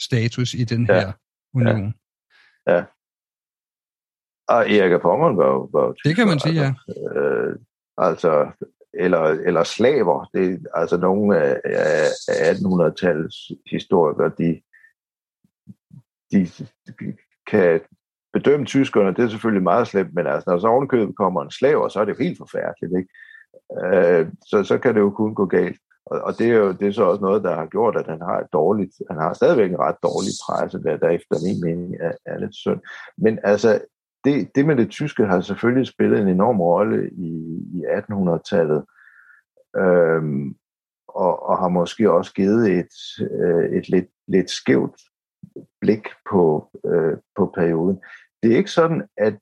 [0.00, 0.94] status i den ja.
[0.94, 1.12] her
[1.54, 1.94] union.
[2.66, 2.74] Ja.
[2.74, 2.84] ja.
[4.48, 6.82] Og Erik af Pommern var jo var Det kan man sige, altså,
[7.14, 7.20] ja.
[7.20, 7.56] Øh,
[7.96, 8.30] altså,
[8.98, 10.30] eller, eller slaver.
[10.34, 14.60] Det, altså nogle af, af 1800-tallets historikere, de,
[16.32, 16.48] de
[17.46, 17.80] kan
[18.32, 21.88] bedømme tyskerne, det er selvfølgelig meget slemt, men altså, når så ovenkøbet kommer en slaver,
[21.88, 22.92] så er det jo helt forfærdeligt.
[22.98, 23.10] Ikke?
[23.82, 25.80] Øh, så, så kan det jo kun gå galt.
[26.06, 28.20] Og, og det er jo det er så også noget, der har gjort, at han
[28.20, 31.96] har et dårligt, han har stadigvæk en ret dårlig presse, der, der efter min mening
[32.00, 32.80] er, er lidt synd.
[33.18, 33.80] Men altså,
[34.24, 37.30] det, det med det tyske har selvfølgelig spillet en enorm rolle i,
[37.74, 38.84] i 1800-tallet,
[39.76, 40.56] øhm,
[41.08, 42.94] og, og har måske også givet et,
[43.30, 45.00] øh, et lidt, lidt skævt
[45.80, 48.00] blik på, øh, på perioden.
[48.42, 49.38] Det er ikke sådan, at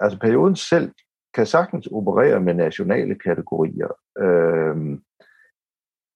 [0.00, 0.92] altså perioden selv
[1.34, 3.88] kan sagtens operere med nationale kategorier.
[4.18, 4.76] Øh,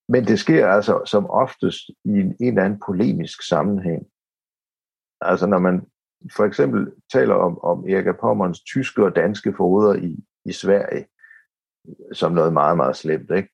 [0.09, 4.07] men det sker altså som oftest i en, en eller anden polemisk sammenhæng.
[5.21, 5.87] Altså når man
[6.37, 11.07] for eksempel taler om, om Erika Pommerns tyske og danske foder i, i Sverige,
[12.13, 13.49] som noget meget, meget slemt, ikke?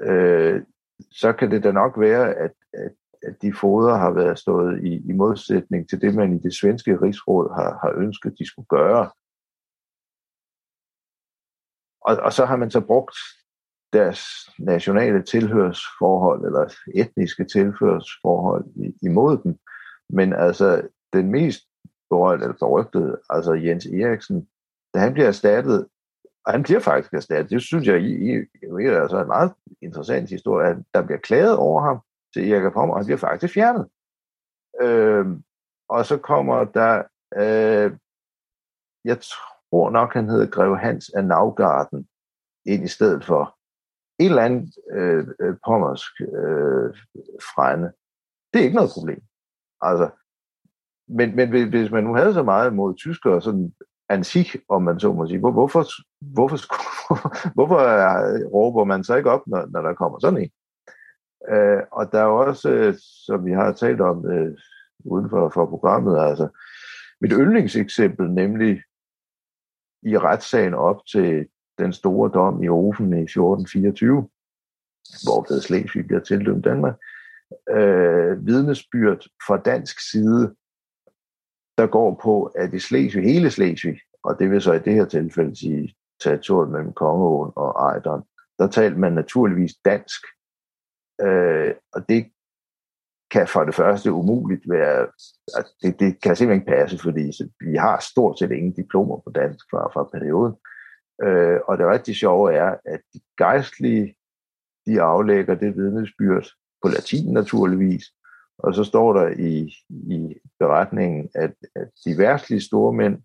[0.00, 0.62] Øh,
[1.10, 2.92] så kan det da nok være, at, at,
[3.22, 7.00] at de foder har været stået i, i modsætning til det, man i det svenske
[7.02, 9.10] rigsråd har, har ønsket, de skulle gøre.
[12.00, 13.16] Og, og så har man så brugt
[13.92, 14.20] deres
[14.58, 18.64] nationale tilhørsforhold eller etniske tilhørsforhold
[19.02, 19.58] imod dem.
[20.10, 21.67] Men altså, den mest
[22.10, 24.48] berørt eller berygtede, altså Jens Eriksen,
[24.94, 25.86] da han bliver erstattet,
[26.44, 28.32] og han bliver faktisk erstattet, det synes jeg, I, I,
[28.62, 29.52] I er altså en meget
[29.82, 32.00] interessant historie, at der bliver klaget over ham
[32.34, 33.88] til Erik Pommer, og han bliver faktisk fjernet.
[34.80, 35.26] Øh,
[35.88, 37.02] og så kommer der,
[37.36, 37.98] øh,
[39.04, 42.08] jeg tror nok, han hedder Greve Hans af Navgarden,
[42.66, 43.58] ind i stedet for
[44.18, 46.90] en eller anden øh, øh, pommersk øh,
[47.54, 47.92] frænde.
[48.52, 49.22] Det er ikke noget problem.
[49.80, 50.10] Altså,
[51.08, 53.72] men, men hvis man nu havde så meget mod tyskere, sådan
[54.08, 55.84] ansik, om man så må sige, hvor, hvorfor,
[56.20, 56.56] hvorfor,
[57.56, 57.78] hvorfor
[58.54, 60.50] råber man så ikke op, når, når der kommer sådan en?
[61.54, 62.94] Øh, og der er også, øh,
[63.26, 64.56] som vi har talt om øh,
[65.04, 66.48] uden for, for programmet, altså
[67.20, 68.82] mit yndlingseksempel, nemlig
[70.02, 71.46] i retssagen op til
[71.78, 74.28] den store dom i Ofen i 1424,
[75.24, 76.96] hvor det Slesvig bliver tildømt Danmark,
[77.70, 80.54] øh, vidnesbyrd fra dansk side,
[81.78, 85.04] der går på, at i Slesvig, hele Slesvig, og det vil så i det her
[85.04, 88.22] tilfælde sige territoriet mellem Kongeåen og Ejderen,
[88.58, 90.20] der talte man naturligvis dansk.
[91.20, 92.30] Øh, og det
[93.30, 95.00] kan for det første umuligt være,
[95.56, 99.30] altså det, det kan simpelthen ikke passe, fordi vi har stort set ingen diplomer på
[99.30, 100.54] dansk fra, fra perioden.
[101.22, 104.16] Øh, og det rigtig sjove er, at de gejstlige,
[104.86, 106.46] de aflægger det vidnesbyrd
[106.82, 108.04] på latin naturligvis,
[108.58, 113.22] og så står der i, i beretningen, at, at de værtslige store mænd,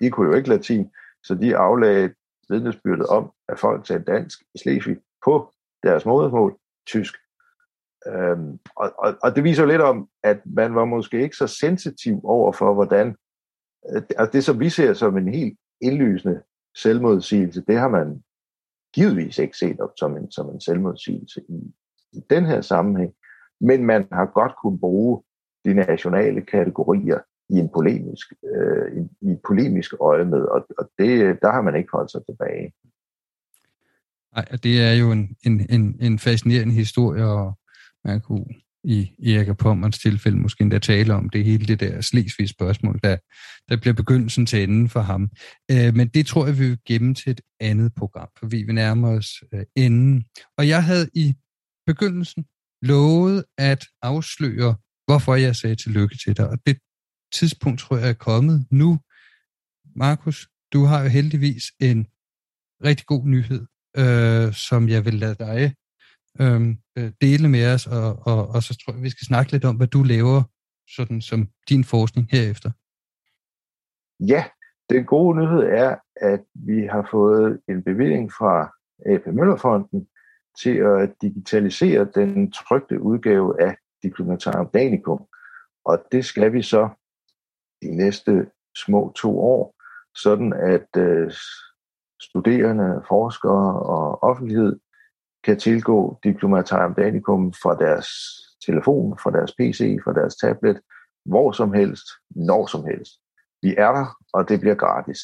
[0.00, 0.90] de kunne jo ikke latin,
[1.22, 2.14] så de aflagde
[2.48, 5.52] vidnesbyrdet om, at folk talte dansk i Slesvig på
[5.82, 7.14] deres modersmål, tysk.
[8.06, 11.46] Øhm, og, og, og det viser jo lidt om, at man var måske ikke så
[11.46, 13.16] sensitiv over for, hvordan
[13.94, 16.42] øh, altså det, som vi ser som en helt indlysende
[16.76, 18.22] selvmodsigelse, det har man
[18.94, 21.74] givetvis ikke set op som en, som en selvmodsigelse i,
[22.12, 23.14] i den her sammenhæng
[23.62, 25.22] men man har godt kunne bruge
[25.64, 31.38] de nationale kategorier i en polemisk, øh, i, i polemisk øje med, og, og det,
[31.42, 32.72] der har man ikke holdt sig tilbage.
[34.34, 37.58] Nej, det er jo en, en, en, en fascinerende historie, og
[38.04, 38.46] man kunne
[38.84, 43.16] i Erik Pommerns tilfælde måske endda tale om det hele det der Slesvig spørgsmål, der,
[43.68, 45.30] der bliver begyndelsen til enden for ham.
[45.70, 48.74] Øh, men det tror jeg, vi vil gemme til et andet program, for vi vil
[48.74, 50.24] nærme os øh, enden.
[50.58, 51.34] Og jeg havde i
[51.86, 52.44] begyndelsen
[52.82, 54.76] lovet at afsløre,
[55.06, 56.48] hvorfor jeg sagde tillykke til dig.
[56.48, 56.78] Og det
[57.34, 58.98] tidspunkt tror jeg er kommet nu.
[59.96, 62.06] Markus, du har jo heldigvis en
[62.84, 63.66] rigtig god nyhed,
[63.96, 65.74] øh, som jeg vil lade dig
[66.40, 69.64] øhm, øh, dele med os, og, og, og så tror jeg, vi skal snakke lidt
[69.64, 70.42] om, hvad du laver
[70.96, 72.70] sådan som din forskning herefter.
[74.20, 74.44] Ja,
[74.90, 78.54] den gode nyhed er, at vi har fået en bevilling fra
[79.06, 80.06] AP Møllerfonden
[80.62, 85.26] til at digitalisere den trygte udgave af Diplomatarum Danicum.
[85.84, 86.88] Og det skal vi så
[87.82, 89.74] de næste små to år,
[90.16, 91.32] sådan at øh,
[92.22, 94.78] studerende, forskere og offentlighed
[95.44, 98.08] kan tilgå Diplomatarum Danicum fra deres
[98.66, 100.80] telefon, fra deres PC, fra deres tablet,
[101.24, 103.12] hvor som helst, når som helst.
[103.62, 105.18] Vi er der, og det bliver gratis.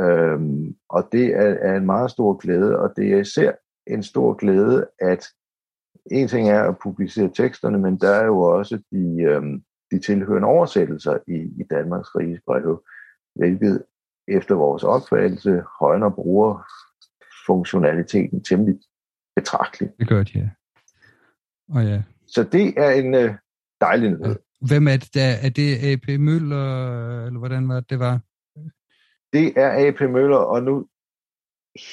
[0.00, 3.52] Øhm, og det er, er en meget stor glæde, og det er især
[3.88, 5.24] en stor glæde, at
[6.10, 10.48] en ting er at publicere teksterne, men der er jo også de, øhm, de tilhørende
[10.48, 12.84] oversættelser i, i Danmarks Riges brev,
[13.34, 13.84] hvilket
[14.28, 16.64] efter vores opfattelse højner bruger
[17.46, 18.78] funktionaliteten temmelig
[19.36, 19.92] betragteligt.
[19.98, 20.48] Det gør de, ja.
[21.68, 22.02] Og ja.
[22.26, 23.34] Så det er en øh,
[23.80, 24.36] dejlig nyhed.
[24.60, 25.32] Hvem er det der?
[25.42, 28.20] Er det AP Møller, eller hvordan var det, det var?
[29.32, 30.88] Det er AP Møller, og nu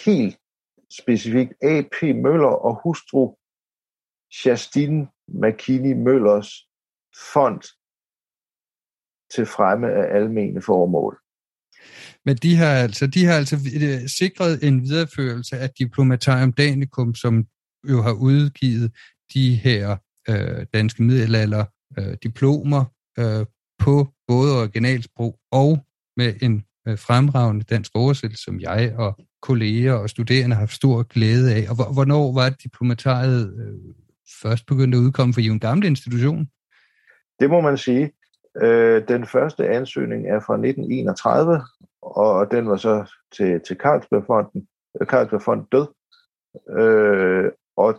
[0.05, 0.39] helt
[1.01, 2.01] specifikt A.P.
[2.01, 3.35] Møller og hustru
[4.45, 6.49] Justine McKinney Møllers
[7.33, 7.61] fond
[9.33, 11.19] til fremme af almene formål.
[12.25, 17.45] Men de har altså, de har altså øh, sikret en videreførelse af Diplomatarium Danicum, som
[17.89, 18.91] jo har udgivet
[19.33, 19.97] de her
[20.29, 21.65] øh, danske middelalder
[21.99, 22.85] øh, diplomer
[23.19, 23.45] øh,
[23.79, 25.85] på både originalsprog og
[26.17, 31.03] med en øh, fremragende dansk oversættelse, som jeg og kolleger og studerende har haft stor
[31.03, 31.63] glæde af.
[31.69, 33.93] Og hvornår var diplomatariet øh,
[34.41, 36.47] først begyndt at udkomme, for I en gammel institution?
[37.39, 38.11] Det må man sige.
[38.61, 41.61] Øh, den første ansøgning er fra 1931,
[42.01, 44.67] og den var så til, til Carlsbergfonden.
[45.01, 45.87] Øh, Carlsbergfonden død,
[47.77, 47.89] og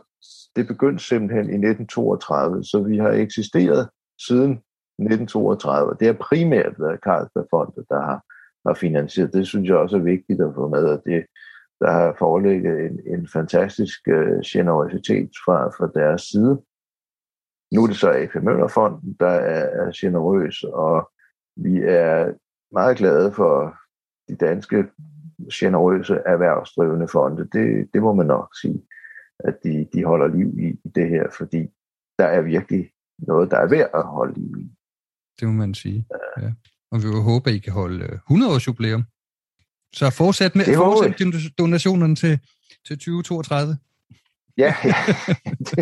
[0.57, 3.89] det begyndte simpelthen i 1932, så vi har eksisteret
[4.27, 4.53] siden
[4.99, 5.97] 1932.
[6.01, 8.19] Det har primært været Carlsbergfondet, der har,
[8.67, 9.33] har finansieret.
[9.33, 11.27] Det synes jeg også er vigtigt at få med, at det,
[11.81, 16.63] der har foreligget en, en fantastisk uh, generositet fra, fra deres side.
[17.75, 21.11] Nu er det så AP Møllerfonden, der er, er generøs, og
[21.57, 22.33] vi er
[22.73, 23.77] meget glade for
[24.29, 24.87] de danske
[25.53, 27.49] generøse erhvervsdrivende fonde.
[27.53, 28.83] Det, det må man nok sige,
[29.39, 31.69] at de, de holder liv i, i det her, fordi
[32.19, 34.71] der er virkelig noget, der er værd at holde liv i.
[35.41, 36.07] Det må man sige.
[36.41, 36.53] Ja.
[36.97, 39.05] Og vi vil håbe, at I kan holde 100 års jubilæum.
[39.93, 42.39] Så fortsæt med fortsæt donationerne til,
[42.87, 43.79] til 2032.
[44.59, 44.95] Ja, ja.
[45.69, 45.77] det,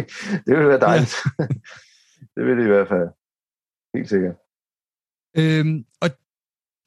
[0.46, 1.14] det vil være dejligt.
[1.38, 1.44] Ja.
[2.36, 3.08] det vil det i hvert fald.
[3.94, 4.36] Helt sikkert.
[5.36, 6.10] Øhm, og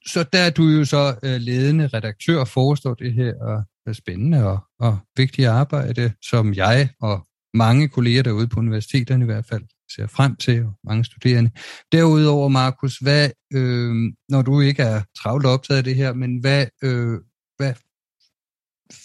[0.06, 3.96] så der er du jo så øh, ledende redaktør og forestår det her og, og
[3.96, 9.46] spændende og, og vigtige arbejde, som jeg og mange kolleger derude på universiteterne i hvert
[9.46, 9.64] fald
[9.96, 11.52] ser frem til, og mange studerende.
[11.92, 16.66] Derudover, Markus, hvad, øh, når du ikke er travlt optaget af det her, men hvad,
[16.84, 17.20] øh,
[17.58, 17.74] hvad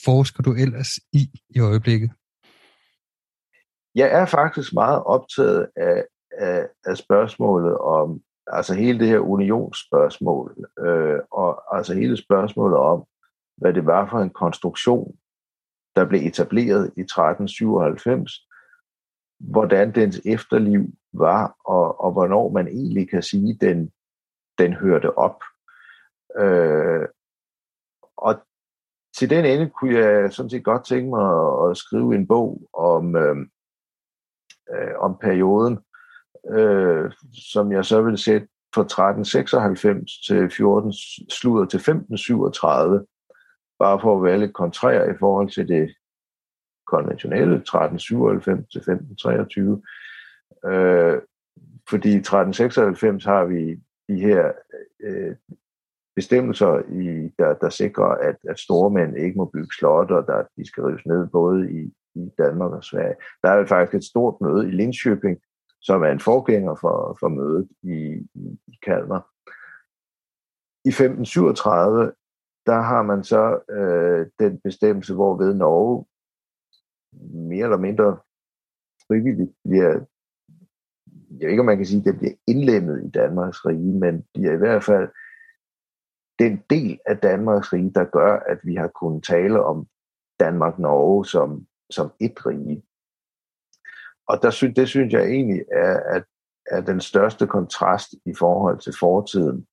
[0.05, 2.11] forsker du ellers i i øjeblikket?
[3.95, 6.05] Jeg er faktisk meget optaget af,
[6.39, 13.05] af, af spørgsmålet om, altså hele det her unionsspørgsmål, øh, og altså hele spørgsmålet om,
[13.57, 15.17] hvad det var for en konstruktion,
[15.97, 18.49] der blev etableret i 1397,
[19.51, 23.93] hvordan dens efterliv var, og, og hvornår man egentlig kan sige, den,
[24.59, 25.43] den hørte op.
[26.39, 27.09] Øh,
[28.17, 28.35] og
[29.17, 32.69] til den ende kunne jeg sådan set godt tænke mig at, at skrive en bog
[32.73, 33.37] om, øh,
[34.75, 35.79] øh, om perioden,
[36.51, 37.13] øh,
[37.53, 40.93] som jeg så vil sætte fra 1396 til 14,
[41.31, 43.07] slutter til 1537,
[43.79, 45.95] bare for at være lidt kontrær i forhold til det
[46.87, 49.83] konventionelle 1397 til 1523.
[50.67, 51.23] Øh,
[51.89, 54.53] fordi 1396 har vi de her
[55.01, 55.37] øh,
[56.17, 60.67] bestemmelser, i, der, der sikrer, at, at store mænd ikke må bygge slotter, der de
[60.67, 63.15] skal rives ned både i, i Danmark og Sverige.
[63.43, 65.39] Der er faktisk et stort møde i Linköping,
[65.81, 67.97] som er en forgænger for, for mødet i,
[68.35, 69.29] i, i Kalmar.
[70.85, 72.13] I 1537,
[72.67, 76.05] der har man så øh, den bestemmelse, hvorved Norge
[77.21, 78.19] mere eller mindre
[79.07, 79.91] frivilligt bliver,
[81.31, 84.27] jeg ved ikke, om man kan sige, at det bliver indlemmet i Danmarks rige, men
[84.37, 85.09] de er i hvert fald
[86.39, 89.87] den del af Danmarks rige, der gør, at vi har kunnet tale om
[90.41, 92.83] Danmark-Norge som, som et rige.
[94.27, 96.25] Og der synes, det synes jeg egentlig er, at,
[96.67, 99.67] er den største kontrast i forhold til fortiden,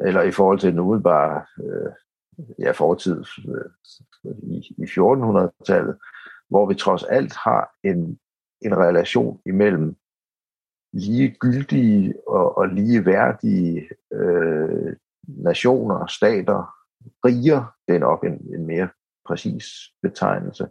[0.00, 1.92] eller i forhold til den umiddelbare øh,
[2.58, 3.70] ja, fortid øh,
[4.42, 5.98] i, i 1400-tallet,
[6.48, 8.18] hvor vi trods alt har en,
[8.62, 9.96] en relation imellem
[10.92, 14.96] lige gyldige og, og lige værdige øh,
[15.26, 16.74] nationer, stater,
[17.24, 18.88] riger, det er nok en, en mere
[19.26, 19.64] præcis
[20.02, 20.68] betegnelse.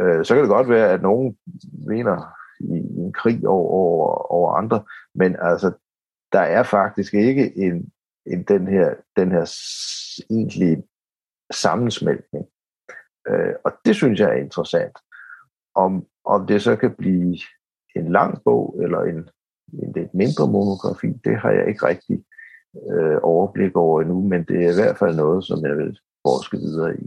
[0.00, 1.38] Øh, så kan det godt være, at nogen
[1.86, 4.84] mener i, i en krig over, over, over andre,
[5.14, 5.72] men altså,
[6.32, 7.92] der er faktisk ikke en,
[8.26, 9.44] en den her, den her
[10.30, 10.82] egentlige
[11.52, 12.46] sammensmeltning.
[13.28, 14.96] Øh, og det synes jeg er interessant.
[15.74, 17.38] Om, om det så kan blive
[17.96, 19.28] en lang bog eller en,
[19.82, 22.24] en lidt mindre monografi, det har jeg ikke rigtig
[22.92, 26.56] øh, overblik over endnu, men det er i hvert fald noget, som jeg vil forske
[26.56, 27.06] videre i.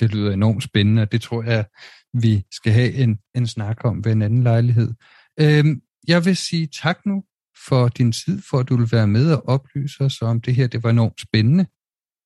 [0.00, 1.64] Det lyder enormt spændende, og det tror jeg,
[2.12, 4.94] vi skal have en, en snak om ved en anden lejlighed.
[5.40, 7.24] Øhm, jeg vil sige tak nu
[7.68, 10.66] for din tid, for at du vil være med og oplyse os om det her.
[10.66, 11.66] Det var enormt spændende,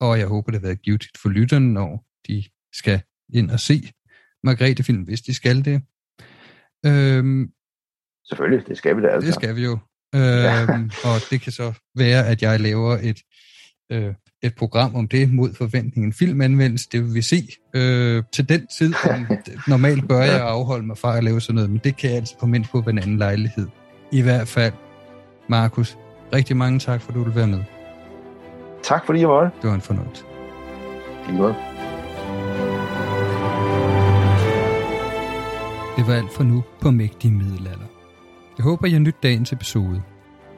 [0.00, 3.02] og jeg håber, det har været givetigt for lytterne, når de skal
[3.34, 3.82] ind og se
[4.44, 5.82] Margrethe-film, hvis de skal det.
[6.86, 7.48] Øhm,
[8.28, 9.26] Selvfølgelig, det skal vi da altså.
[9.26, 9.78] Det skal vi jo.
[10.14, 13.18] Øhm, og det kan så være, at jeg laver et,
[13.92, 16.06] øh, et program om det mod forventning.
[16.06, 18.94] En filmanvendelse, det vil vi se øh, til den tid.
[19.68, 22.36] Normalt bør jeg afholde mig fra at lave sådan noget, men det kan jeg altså
[22.36, 23.68] komme ind på ved en anden lejlighed.
[24.12, 24.72] I hvert fald,
[25.48, 25.96] Markus,
[26.32, 27.64] rigtig mange tak, for at du vil være med.
[28.82, 30.24] Tak fordi jeg var Det var en fornøjelse.
[31.26, 31.38] Det
[35.96, 37.86] Det var alt for nu på Mægtige Middelalder.
[38.58, 40.02] Jeg håber, I nyt dagens episode.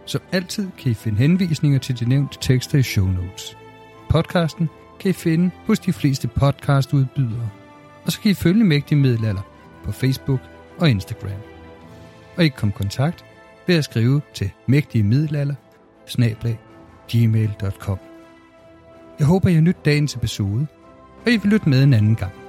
[0.07, 3.57] Som altid kan I finde henvisninger til de nævnte tekster i show notes.
[4.09, 4.69] podcasten
[5.01, 7.51] kan I finde hos de fleste podcastudbydere.
[8.05, 9.43] Og så kan I følge Mægtige Middelalder
[9.85, 10.41] på Facebook
[10.79, 11.41] og Instagram.
[12.37, 13.25] Og I kan komme i kontakt
[13.67, 15.55] ved at skrive til mægtige middelalder
[17.09, 17.99] gmail.com.
[19.19, 20.67] Jeg håber, I har nydt dagens episode,
[21.27, 22.46] og I vil lytte med en anden gang.